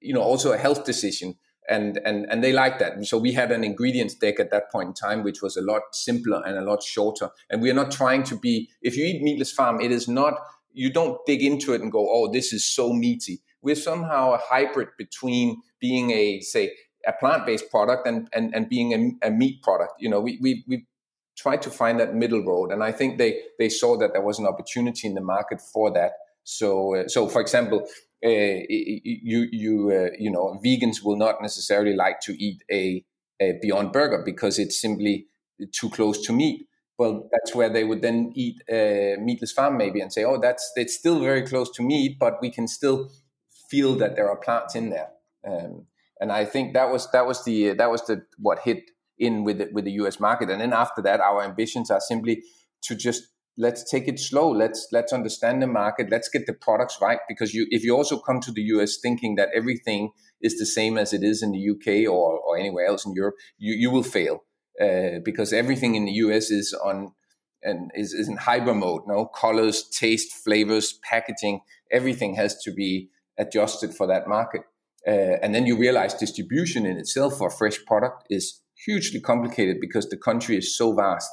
[0.00, 1.34] you know also a health decision
[1.68, 3.04] and and and they like that.
[3.06, 5.82] So we had an ingredients deck at that point in time, which was a lot
[5.92, 7.30] simpler and a lot shorter.
[7.48, 8.70] And we are not trying to be.
[8.82, 10.34] If you eat meatless farm, it is not.
[10.72, 14.38] You don't dig into it and go, "Oh, this is so meaty." We're somehow a
[14.38, 16.72] hybrid between being a say
[17.06, 19.94] a plant based product and and and being a, a meat product.
[19.98, 20.86] You know, we we we
[21.36, 24.38] tried to find that middle road, and I think they they saw that there was
[24.38, 26.12] an opportunity in the market for that.
[26.44, 27.86] So, uh, so for example,
[28.24, 28.28] uh,
[28.68, 33.04] you you uh, you know vegans will not necessarily like to eat a,
[33.40, 35.26] a Beyond Burger because it's simply
[35.72, 36.66] too close to meat.
[36.98, 40.70] Well, that's where they would then eat a meatless farm maybe and say, oh, that's
[40.76, 43.10] it's still very close to meat, but we can still
[43.70, 45.08] feel that there are plants in there.
[45.46, 45.86] Um,
[46.20, 49.58] and I think that was that was the that was the what hit in with
[49.58, 50.20] the, with the U.S.
[50.20, 50.50] market.
[50.50, 52.42] And then after that, our ambitions are simply
[52.82, 53.22] to just
[53.56, 54.50] let's take it slow.
[54.50, 56.08] Let's let's understand the market.
[56.10, 59.36] Let's get the products right because you if you also come to the US thinking
[59.36, 63.04] that everything is the same as it is in the UK or, or anywhere else
[63.04, 64.42] in Europe, you, you will fail
[64.80, 67.12] uh, because everything in the US is on
[67.62, 69.02] and is, is in hyper mode.
[69.06, 74.62] No colors, taste, flavors, packaging, everything has to be adjusted for that market.
[75.06, 79.78] Uh, and then you realize distribution in itself for a fresh product is hugely complicated
[79.80, 81.30] because the country is so vast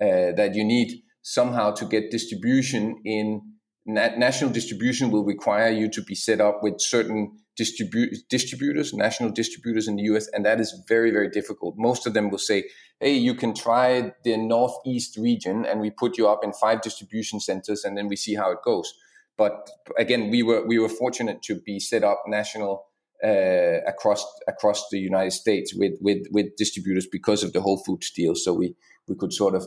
[0.00, 3.40] uh, that you need somehow to get distribution in
[3.86, 9.86] national distribution will require you to be set up with certain distribu- distributors, national distributors
[9.86, 11.74] in the US, and that is very, very difficult.
[11.76, 12.64] Most of them will say,
[13.00, 17.40] hey, you can try the Northeast region, and we put you up in five distribution
[17.40, 18.92] centers, and then we see how it goes.
[19.36, 19.68] But
[19.98, 22.84] again, we were we were fortunate to be set up national
[23.24, 28.10] uh, across across the United States with with with distributors because of the Whole Foods
[28.10, 28.34] deal.
[28.34, 28.74] So we
[29.08, 29.66] we could sort of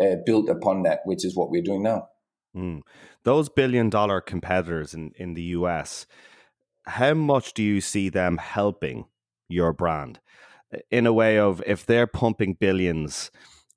[0.00, 2.08] uh, build upon that, which is what we're doing now.
[2.56, 2.82] Mm.
[3.24, 6.06] Those billion dollar competitors in, in the US,
[6.84, 9.06] how much do you see them helping
[9.48, 10.20] your brand
[10.90, 13.30] in a way of if they're pumping billions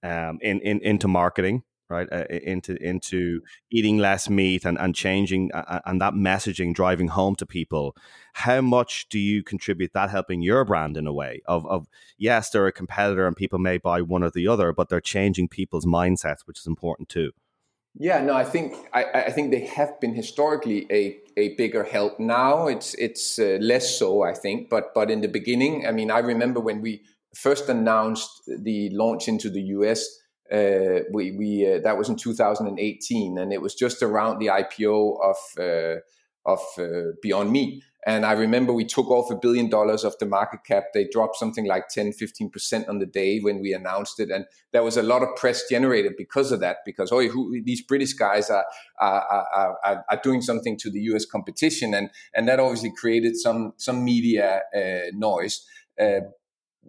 [0.04, 5.52] um, in, in into marketing, right, uh, into into eating less meat and, and changing
[5.54, 7.96] uh, and that messaging driving home to people,
[8.34, 12.50] how much do you contribute that helping your brand in a way of, of yes,
[12.50, 15.86] they're a competitor and people may buy one or the other, but they're changing people's
[15.86, 17.32] mindsets, which is important too.
[17.98, 22.20] Yeah, no, I think I, I, think they have been historically a, a bigger help.
[22.20, 24.70] Now it's it's uh, less so, I think.
[24.70, 29.30] But but in the beginning, I mean, I remember when we first announced the launch
[29.30, 30.06] into the US.
[30.52, 35.18] Uh, we we uh, that was in 2018, and it was just around the IPO
[35.24, 36.00] of uh,
[36.46, 37.84] of uh, Beyond Meat.
[38.08, 40.86] And I remember we took off a billion dollars of the market cap.
[40.94, 44.30] They dropped something like 10, 15% on the day when we announced it.
[44.30, 47.82] And there was a lot of press generated because of that, because, oh, who, these
[47.82, 48.66] British guys are,
[49.00, 49.48] are,
[49.84, 51.96] are, are, doing something to the US competition.
[51.96, 55.66] And, and that obviously created some, some media uh, noise.
[56.00, 56.22] Uh,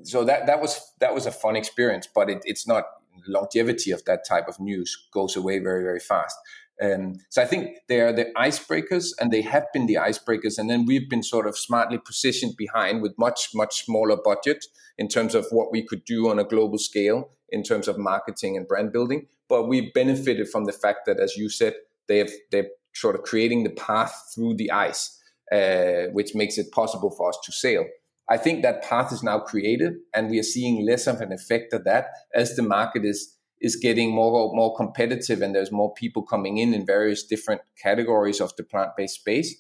[0.03, 2.85] so that, that was, that was a fun experience, but it, it's not
[3.27, 6.37] longevity of that type of news goes away very, very fast.
[6.83, 10.59] Um, so I think they are the icebreakers, and they have been the icebreakers.
[10.59, 14.67] And then we've been sort of smartly positioned behind with much much smaller budget
[14.99, 18.57] in terms of what we could do on a global scale in terms of marketing
[18.57, 19.27] and brand building.
[19.49, 21.75] But we've benefited from the fact that, as you said,
[22.09, 25.19] they have they're sort of creating the path through the ice,
[25.53, 27.87] uh, which makes it possible for us to sail.
[28.29, 31.73] I think that path is now created, and we are seeing less of an effect
[31.73, 36.23] of that as the market is is getting more more competitive and there's more people
[36.23, 39.55] coming in in various different categories of the plant-based space.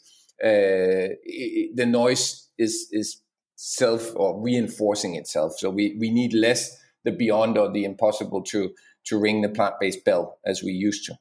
[0.44, 3.22] Uh, it, the noise is is
[3.54, 5.52] self or reinforcing itself.
[5.58, 8.72] So we we need less the beyond or the impossible to
[9.04, 11.16] to ring the plant-based bell as we used to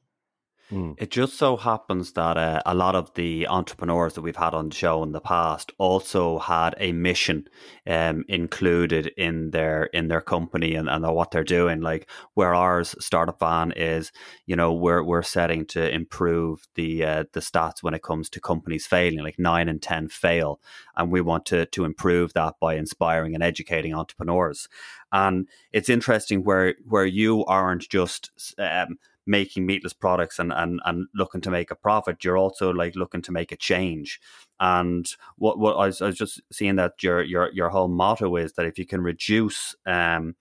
[0.70, 0.96] Mm.
[0.98, 4.70] It just so happens that uh, a lot of the entrepreneurs that we've had on
[4.70, 7.46] the show in the past also had a mission
[7.86, 11.82] um, included in their in their company and, and what they're doing.
[11.82, 14.10] Like where ours startup van is,
[14.46, 18.40] you know, we're we're setting to improve the uh, the stats when it comes to
[18.40, 19.20] companies failing.
[19.20, 20.60] Like nine and ten fail,
[20.96, 24.68] and we want to to improve that by inspiring and educating entrepreneurs.
[25.12, 31.06] And it's interesting where where you aren't just um, making meatless products and, and, and
[31.14, 34.20] looking to make a profit, you're also like looking to make a change.
[34.60, 35.06] And
[35.36, 38.54] what what I was, I was just seeing that your your your whole motto is
[38.54, 40.36] that if you can reduce um,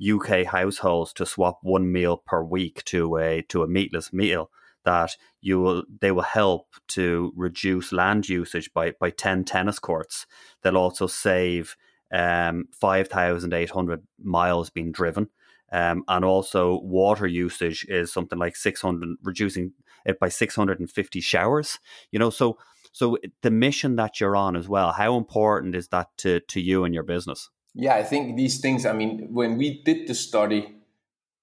[0.00, 4.50] UK households to swap one meal per week to a to a meatless meal,
[4.84, 10.26] that you will they will help to reduce land usage by by ten tennis courts.
[10.62, 11.76] They'll also save
[12.12, 15.28] um, five thousand eight hundred miles being driven.
[15.72, 19.72] Um, and also water usage is something like 600 reducing
[20.04, 21.78] it by 650 showers
[22.10, 22.30] you know?
[22.30, 22.58] So
[22.92, 26.84] so the mission that you're on as well how important is that to to you
[26.84, 27.50] and your business?
[27.74, 30.74] Yeah i think these things i mean when we did the study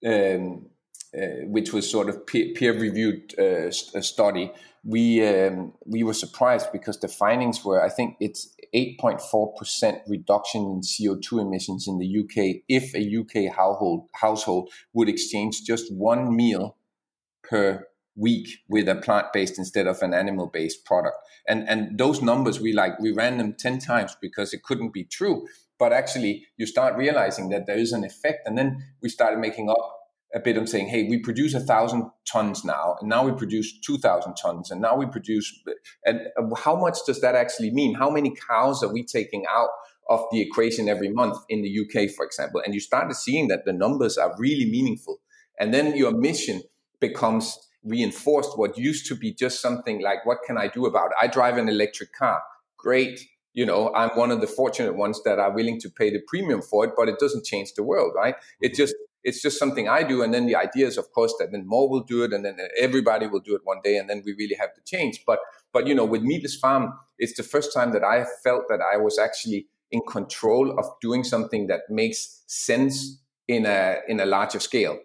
[0.05, 0.67] um,
[1.13, 4.51] which was sort of peer reviewed uh, study
[4.87, 10.81] we um, we were surprised because the findings were I think it's 8.4% reduction in
[10.81, 16.77] CO2 emissions in the UK if a UK household household would exchange just one meal
[17.43, 17.85] per
[18.15, 21.17] week with a plant-based instead of an animal-based product.
[21.47, 25.03] And and those numbers we like we ran them 10 times because it couldn't be
[25.03, 25.47] true.
[25.77, 29.69] But actually you start realizing that there is an effect and then we started making
[29.69, 29.96] up
[30.35, 33.79] a bit of saying, hey, we produce a thousand tons now, and now we produce
[33.79, 35.53] 2,000 tons, and now we produce,
[36.05, 36.21] and
[36.57, 37.95] how much does that actually mean?
[37.95, 39.69] How many cows are we taking out
[40.09, 42.61] of the equation every month in the UK, for example?
[42.63, 45.19] And you started seeing that the numbers are really meaningful.
[45.59, 46.61] And then your mission
[46.99, 51.17] becomes reinforced what used to be just something like, what can I do about it?
[51.21, 52.41] I drive an electric car.
[52.77, 53.19] Great.
[53.53, 56.61] You know, I'm one of the fortunate ones that are willing to pay the premium
[56.61, 58.35] for it, but it doesn't change the world, right?
[58.61, 58.93] It just
[59.27, 60.23] it's just something I do.
[60.23, 62.57] And then the idea is, of course, that then more will do it and then
[62.79, 63.97] everybody will do it one day.
[63.97, 65.23] And then we really have to change.
[65.27, 65.39] But,
[65.73, 68.95] but, you know, with Meatless Farm, it's the first time that I felt that I
[68.95, 74.61] was actually in control of doing something that makes sense in a, in a larger
[74.61, 74.97] scale.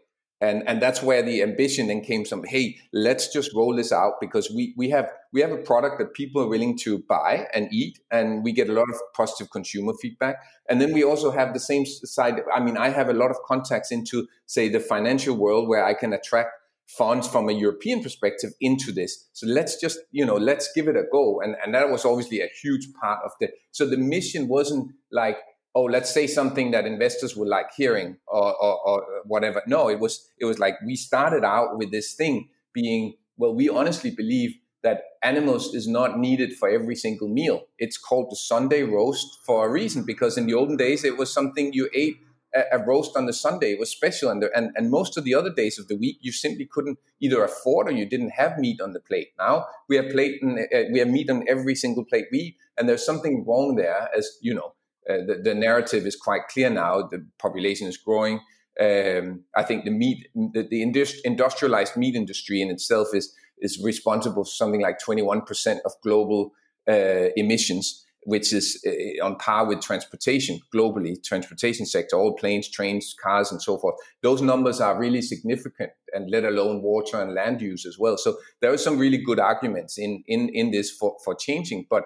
[0.42, 2.44] And and that's where the ambition then came from.
[2.44, 6.12] Hey let's just roll this out because we we have we have a product that
[6.12, 9.94] people are willing to buy and eat and we get a lot of positive consumer
[10.02, 10.36] feedback.
[10.68, 13.36] And then we also have the same side i mean i have a lot of
[13.46, 16.50] contacts into say the financial world where i can attract
[16.86, 19.28] funds from a european perspective into this.
[19.32, 21.40] So let's just you know let's give it a go.
[21.40, 25.38] And and that was obviously a huge part of the so the mission wasn't like
[25.74, 29.62] oh let's say something that investors would like hearing or, or, or, whatever.
[29.66, 33.68] No it was it was like we started out with this thing being well we
[33.68, 37.66] honestly believe that animals is not needed for every single meal.
[37.78, 41.32] It's called the sunday roast for a reason because in the olden days it was
[41.32, 42.16] something you ate
[42.54, 43.72] a, a roast on the sunday.
[43.72, 44.28] It was special.
[44.28, 46.98] And, the, and and most of the other days of the week you simply couldn't
[47.20, 49.28] either afford or you didn't have meat on the plate.
[49.38, 52.56] Now we have plate and, uh, we have meat on every single plate we eat.
[52.76, 56.70] And there's something wrong there as you know uh, the, the, narrative is quite clear
[56.70, 57.08] now.
[57.10, 58.40] The population is growing.
[58.80, 60.82] Um, I think the meat, the, the
[61.24, 66.52] industrialized meat industry in itself is is responsible for something like 21% of global
[66.88, 71.22] uh, emissions, which is uh, on par with transportation globally.
[71.22, 73.94] Transportation sector, all planes, trains, cars, and so forth.
[74.22, 78.16] Those numbers are really significant, and let alone water and land use as well.
[78.16, 82.04] So there are some really good arguments in in in this for for changing, but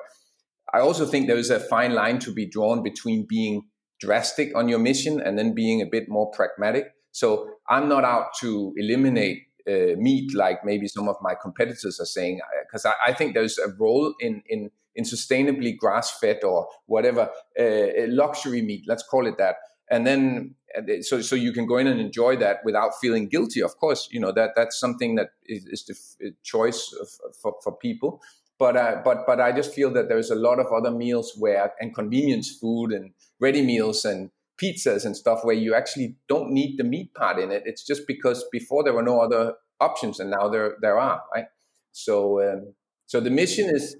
[0.73, 3.63] I also think there is a fine line to be drawn between being
[4.01, 6.93] drastic on your mission and then being a bit more pragmatic.
[7.13, 12.07] So I'm not out to eliminate uh, meat like maybe some of my competitors are
[12.07, 16.69] saying, because I, I, think there's a role in in in sustainably grass fed or
[16.87, 19.57] whatever uh, luxury meat, let's call it that.
[19.91, 23.61] And then uh, so so you can go in and enjoy that without feeling guilty.
[23.63, 27.09] Of course, you know that that's something that is, is the choice of,
[27.41, 28.21] for for people.
[28.59, 31.73] But uh, but but I just feel that there's a lot of other meals where
[31.81, 34.31] and convenience food and ready meals and
[34.61, 37.63] pizzas and stuff where you actually don't need the meat part in it.
[37.67, 41.47] It's just because before there were no other options and now there there are right.
[41.93, 42.75] So um,
[43.07, 43.97] so the mission is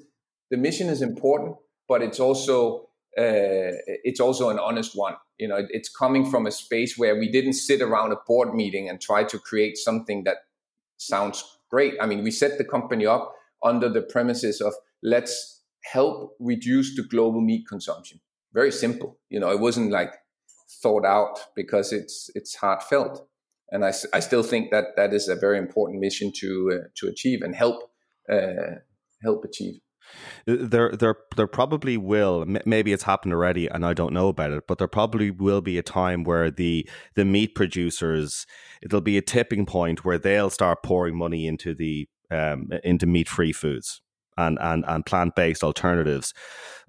[0.51, 1.57] the mission is important,
[1.89, 2.89] but it's also
[3.19, 3.73] uh,
[4.05, 5.17] it's also an honest one.
[5.39, 8.89] You know, it's coming from a space where we didn't sit around a board meeting
[8.89, 10.39] and try to create something that
[10.97, 11.95] sounds great.
[12.01, 17.03] I mean, we set the company up under the premises of let's help reduce the
[17.03, 18.21] global meat consumption.
[18.53, 19.19] Very simple.
[19.29, 20.15] You know, it wasn't like
[20.83, 23.27] thought out because it's it's heartfelt.
[23.71, 27.09] And I, I still think that that is a very important mission to uh, to
[27.09, 27.91] achieve and help
[28.31, 28.81] uh,
[29.23, 29.81] help achieve.
[30.47, 32.45] There, there, there probably will.
[32.65, 34.65] Maybe it's happened already, and I don't know about it.
[34.69, 38.47] But there probably will be a time where the the meat producers,
[38.83, 43.29] it'll be a tipping point where they'll start pouring money into the um, into meat
[43.29, 44.01] free foods
[44.37, 46.35] and, and, and plant based alternatives.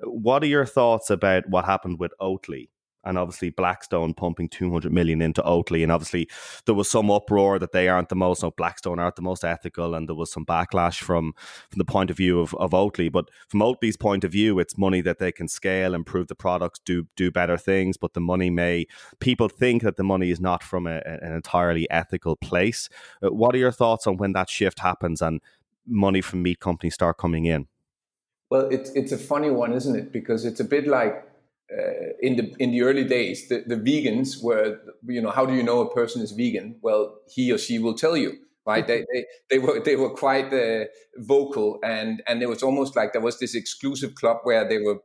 [0.04, 2.70] What are your thoughts about what happened with Oatly?
[3.08, 5.82] And obviously Blackstone pumping 200 million into Oatly.
[5.82, 6.30] And obviously
[6.66, 9.96] there was some uproar that they aren't the most, no, Blackstone aren't the most ethical.
[9.96, 11.34] And there was some backlash from,
[11.70, 13.12] from the point of view of, of Oatly.
[13.12, 16.80] But from Oatly's point of view, it's money that they can scale, improve the products,
[16.84, 17.98] do, do better things.
[17.98, 18.86] But the money may,
[19.20, 22.90] people think that the money is not from a, an entirely ethical place.
[23.24, 25.42] Uh, what are your thoughts on when that shift happens and
[25.88, 27.68] money from meat companies start coming in?
[28.50, 30.14] Well, it's it's a funny one, isn't it?
[30.14, 31.27] Because it's a bit like
[31.72, 35.54] uh, in the in the early days, the, the vegans were, you know, how do
[35.54, 36.78] you know a person is vegan?
[36.82, 38.88] Well, he or she will tell you, right?
[38.88, 40.86] they, they, they were they were quite uh,
[41.18, 45.00] vocal, and and it was almost like there was this exclusive club where they were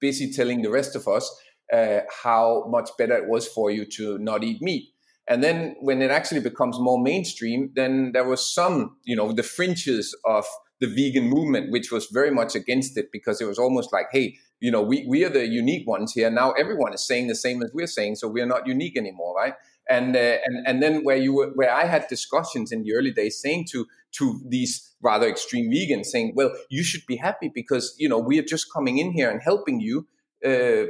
[0.00, 1.34] busy telling the rest of us
[1.72, 4.90] uh, how much better it was for you to not eat meat.
[5.28, 9.42] And then when it actually becomes more mainstream, then there was some, you know, the
[9.42, 10.44] fringes of
[10.80, 14.36] the vegan movement, which was very much against it because it was almost like, hey,
[14.62, 16.30] you know, we, we are the unique ones here.
[16.30, 19.54] Now everyone is saying the same as we're saying, so we're not unique anymore, right?
[19.90, 23.10] And uh, and and then where you were, where I had discussions in the early
[23.10, 23.86] days saying to
[24.18, 28.38] to these rather extreme vegans, saying, well, you should be happy because you know we
[28.38, 30.06] are just coming in here and helping you
[30.46, 30.84] uh,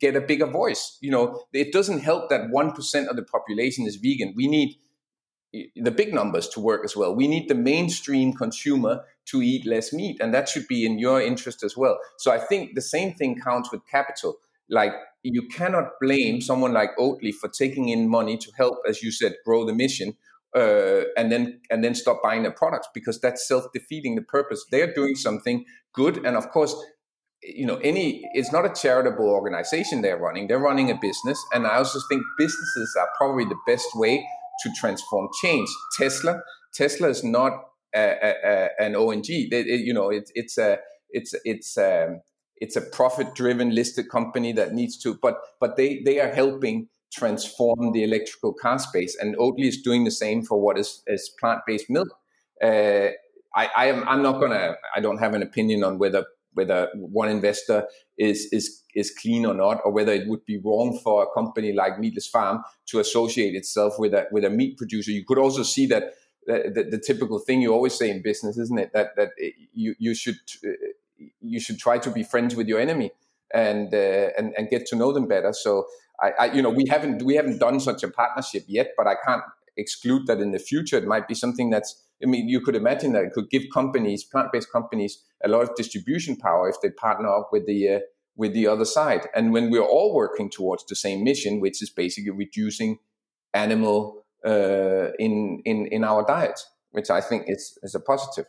[0.00, 0.96] get a bigger voice.
[1.02, 4.32] You know, it doesn't help that one percent of the population is vegan.
[4.34, 4.76] We need
[5.76, 7.14] the big numbers to work as well.
[7.14, 11.20] We need the mainstream consumer to eat less meat, and that should be in your
[11.20, 11.98] interest as well.
[12.18, 14.38] So I think the same thing counts with capital.
[14.70, 19.10] Like you cannot blame someone like Oatly for taking in money to help, as you
[19.10, 20.16] said, grow the mission,
[20.54, 24.64] uh, and then and then stop buying their products because that's self defeating the purpose.
[24.70, 25.64] They're doing something
[25.94, 26.74] good, and of course,
[27.42, 30.48] you know, any it's not a charitable organization they're running.
[30.48, 34.26] They're running a business, and I also think businesses are probably the best way
[34.62, 35.68] to transform change.
[35.96, 36.40] Tesla,
[36.74, 37.52] Tesla is not
[37.94, 39.24] an ONG.
[39.28, 40.78] It, it, you know, it, it's a
[41.10, 42.20] it's it's um,
[42.56, 46.88] it's a profit driven listed company that needs to, but but they they are helping
[47.12, 49.16] transform the electrical car space.
[49.18, 52.08] And Oatly is doing the same for what is, is plant based milk.
[52.62, 53.08] Uh,
[53.54, 56.24] I, I am I'm not gonna I don't have an opinion on whether
[56.54, 57.86] whether one investor
[58.18, 61.72] is is is clean or not, or whether it would be wrong for a company
[61.72, 65.10] like Meatless Farm to associate itself with a with a meat producer.
[65.10, 66.14] You could also see that
[66.48, 68.92] the, the, the typical thing you always say in business, isn't it?
[68.94, 69.30] That that
[69.72, 70.70] you you should uh,
[71.40, 73.12] you should try to be friends with your enemy
[73.52, 75.52] and uh, and and get to know them better.
[75.52, 75.86] So
[76.20, 79.16] I, I you know we haven't we haven't done such a partnership yet, but I
[79.26, 79.42] can't
[79.76, 83.12] exclude that in the future it might be something that's I mean, you could imagine
[83.12, 87.28] that it could give companies, plant-based companies, a lot of distribution power if they partner
[87.28, 88.00] up with the uh,
[88.36, 89.28] with the other side.
[89.34, 92.98] And when we're all working towards the same mission, which is basically reducing
[93.54, 96.60] animal uh, in in in our diet,
[96.92, 98.46] which I think is is a positive.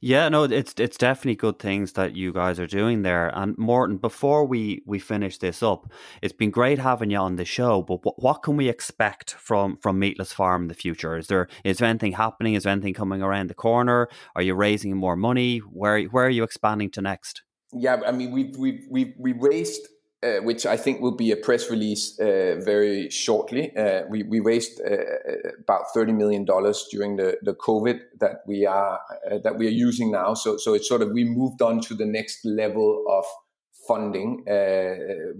[0.00, 3.28] Yeah, no, it's it's definitely good things that you guys are doing there.
[3.34, 5.90] And Morten, before we we finish this up,
[6.20, 7.82] it's been great having you on the show.
[7.82, 11.16] But what, what can we expect from from Meatless Farm in the future?
[11.16, 12.54] Is there is there anything happening?
[12.54, 14.08] Is there anything coming around the corner?
[14.34, 15.58] Are you raising more money?
[15.58, 17.42] Where where are you expanding to next?
[17.72, 19.88] Yeah, I mean, we we we we raised
[20.22, 23.76] uh, which I think will be a press release uh, very shortly.
[23.76, 24.96] Uh, we, we raised uh,
[25.60, 29.00] about thirty million dollars during the, the COVID that we are
[29.30, 30.34] uh, that we are using now.
[30.34, 33.24] So so it's sort of we moved on to the next level of
[33.86, 34.42] funding.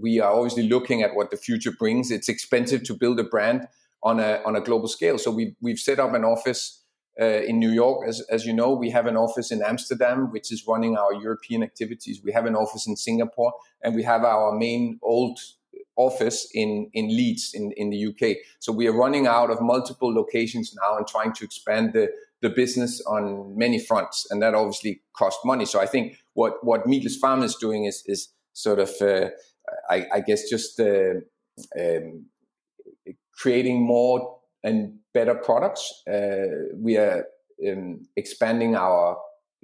[0.00, 2.10] We are obviously looking at what the future brings.
[2.10, 3.66] It's expensive to build a brand
[4.02, 5.18] on a on a global scale.
[5.18, 6.84] So we we've set up an office
[7.20, 8.06] uh, in New York.
[8.06, 11.62] As, as you know, we have an office in Amsterdam, which is running our European
[11.62, 12.20] activities.
[12.22, 13.52] We have an office in Singapore,
[13.82, 15.38] and we have our main old
[15.96, 18.36] office in, in Leeds in, in the UK.
[18.60, 22.08] So we are running out of multiple locations now and trying to expand the,
[22.42, 24.26] the business on many fronts.
[24.30, 25.64] And that obviously costs money.
[25.64, 29.30] So I think what, what Meatless Farm is doing is, is sort of, uh,
[29.88, 31.14] I, I, guess, just uh,
[31.80, 32.26] um,
[33.32, 34.35] creating more
[34.66, 36.02] and better products.
[36.12, 37.24] Uh, we are
[37.66, 39.16] um, expanding our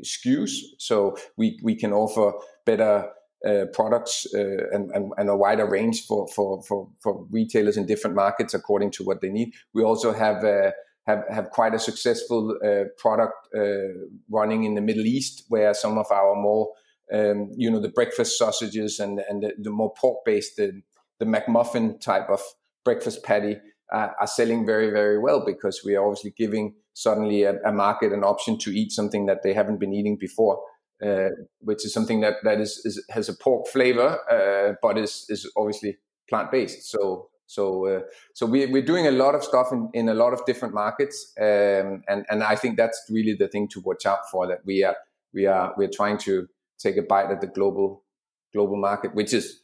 [0.02, 2.32] SKUs, so we, we can offer
[2.64, 3.10] better
[3.46, 7.86] uh, products uh, and, and, and, a wider range for, for, for, for, retailers in
[7.86, 9.52] different markets according to what they need.
[9.74, 10.70] We also have uh,
[11.08, 15.98] have, have quite a successful uh, product uh, running in the Middle East, where some
[15.98, 16.70] of our more
[17.12, 20.80] um, you know the breakfast sausages and and the, the more pork based the,
[21.18, 22.40] the McMuffin type of
[22.84, 23.56] breakfast patty
[23.92, 28.12] uh, are selling very, very well because we are obviously giving suddenly a, a, market
[28.12, 30.60] an option to eat something that they haven't been eating before,
[31.04, 31.28] uh,
[31.60, 35.50] which is something that, that is, is has a pork flavor, uh, but is, is
[35.56, 35.96] obviously
[36.28, 36.90] plant based.
[36.90, 38.00] So, so, uh,
[38.32, 41.32] so we, we're doing a lot of stuff in, in a lot of different markets.
[41.38, 44.84] Um, and, and I think that's really the thing to watch out for that we
[44.84, 44.96] are,
[45.34, 48.04] we are, we're trying to take a bite at the global,
[48.54, 49.61] global market, which is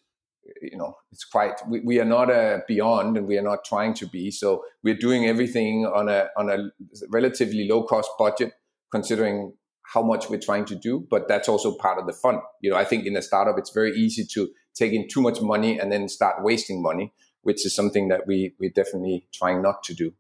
[0.62, 3.94] you know it's quite we, we are not a beyond and we are not trying
[3.94, 4.30] to be.
[4.30, 6.70] So we're doing everything on a on a
[7.10, 8.52] relatively low cost budget
[8.90, 9.54] considering
[9.94, 12.40] how much we're trying to do but that's also part of the fun.
[12.60, 15.40] You know i think in a startup it's very easy to take in too much
[15.40, 19.82] money and then start wasting money which is something that we we're definitely trying not
[19.82, 20.12] to do.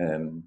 [0.00, 0.44] Um,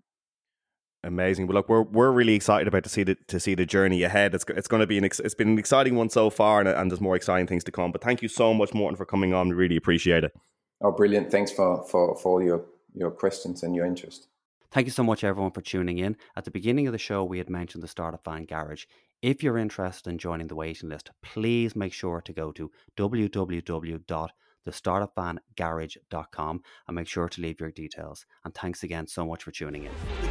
[1.04, 1.48] Amazing.
[1.48, 4.36] Well, look, we're we're really excited about to see the to see the journey ahead.
[4.36, 6.92] It's it's going to be an it's been an exciting one so far, and, and
[6.92, 7.92] there's more exciting things to come.
[7.92, 9.50] But thank you so much, Morten, for coming on.
[9.50, 10.34] We really appreciate it.
[10.80, 11.32] Oh, brilliant!
[11.32, 14.28] Thanks for for for all your your questions and your interest.
[14.70, 16.18] Thank you so much, everyone, for tuning in.
[16.36, 18.86] At the beginning of the show, we had mentioned the Startup Van Garage.
[19.24, 24.30] If you're interested in joining the waiting list, please make sure to go to www
[24.68, 28.28] thestartupvangarage.com and make sure to leave your details.
[28.46, 30.31] And thanks again so much for tuning in.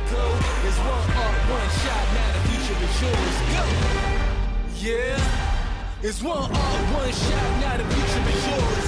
[4.82, 5.20] Yeah,
[6.02, 8.79] it's one art, one shot, now the future is yours.